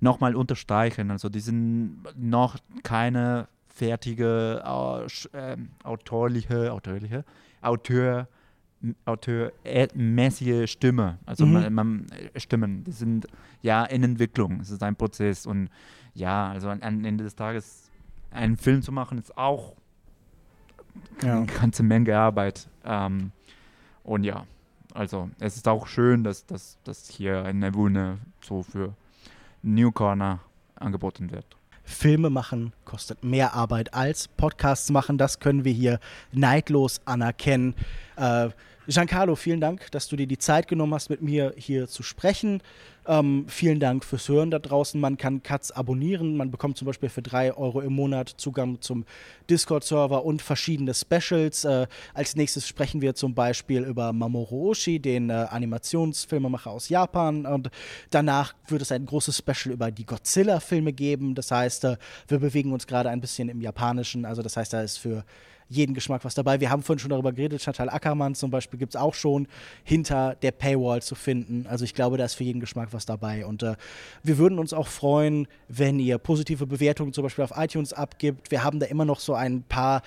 [0.00, 1.10] nochmal unterstreichen.
[1.10, 7.24] Also, die sind noch keine fertige äh, autorliche, autorliche,
[7.60, 8.28] Autor,
[9.04, 11.18] autormäßige Stimme.
[11.26, 11.52] Also mhm.
[11.52, 12.06] man, man,
[12.36, 13.26] Stimmen, die sind
[13.62, 14.60] ja in Entwicklung.
[14.60, 15.70] Es ist ein Prozess und
[16.14, 17.90] ja, also am Ende des Tages
[18.30, 19.74] einen Film zu machen, ist auch
[21.22, 21.38] ja.
[21.38, 22.68] eine ganze Menge Arbeit.
[22.84, 23.32] Ähm,
[24.04, 24.46] und ja,
[24.92, 28.94] also es ist auch schön, dass, dass, dass hier eine Wune so für
[29.62, 30.40] Newcorner
[30.76, 31.56] angeboten wird.
[31.84, 35.18] Filme machen kostet mehr Arbeit als Podcasts machen.
[35.18, 36.00] Das können wir hier
[36.32, 37.74] neidlos anerkennen.
[38.16, 38.48] Äh,
[38.86, 42.62] Giancarlo, vielen Dank, dass du dir die Zeit genommen hast, mit mir hier zu sprechen.
[43.06, 45.00] Ähm, vielen Dank fürs Hören da draußen.
[45.00, 46.36] Man kann Katz abonnieren.
[46.36, 49.04] Man bekommt zum Beispiel für drei Euro im Monat Zugang zum
[49.48, 51.64] Discord-Server und verschiedene Specials.
[51.64, 57.46] Äh, als nächstes sprechen wir zum Beispiel über Mamoru Oshii, den äh, Animationsfilmemacher aus Japan.
[57.46, 57.70] Und
[58.10, 61.34] danach wird es ein großes Special über die Godzilla-Filme geben.
[61.34, 61.96] Das heißt, äh,
[62.28, 64.26] wir bewegen uns gerade ein bisschen im Japanischen.
[64.26, 65.24] Also das heißt, da ist für
[65.74, 66.60] jeden Geschmack was dabei.
[66.60, 69.46] Wir haben vorhin schon darüber geredet, Chantal Ackermann zum Beispiel gibt es auch schon
[69.82, 71.66] hinter der Paywall zu finden.
[71.68, 73.46] Also ich glaube, da ist für jeden Geschmack was dabei.
[73.46, 73.74] Und äh,
[74.22, 78.50] wir würden uns auch freuen, wenn ihr positive Bewertungen zum Beispiel auf iTunes abgibt.
[78.50, 80.02] Wir haben da immer noch so ein paar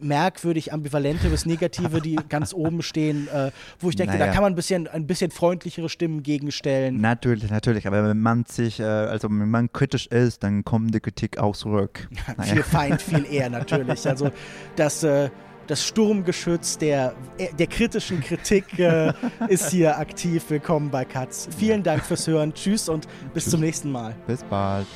[0.00, 4.26] merkwürdig ambivalente bis negative, die ganz oben stehen, äh, wo ich denke, naja.
[4.26, 7.00] da kann man ein bisschen, ein bisschen freundlichere Stimmen gegenstellen.
[7.00, 11.00] Natürlich, natürlich, aber wenn man sich, äh, also wenn man kritisch ist, dann kommt die
[11.00, 12.08] Kritik auch zurück.
[12.36, 12.54] Naja.
[12.54, 14.06] viel Feind, viel eher natürlich.
[14.08, 14.30] Also
[14.76, 15.30] das äh,
[15.68, 17.14] das Sturmgeschütz der,
[17.58, 19.12] der kritischen Kritik äh,
[19.48, 20.44] ist hier aktiv.
[20.48, 21.48] Willkommen bei Katz.
[21.56, 22.54] Vielen Dank fürs Hören.
[22.54, 23.50] Tschüss und bis Tschüss.
[23.52, 24.14] zum nächsten Mal.
[24.26, 24.86] Bis bald.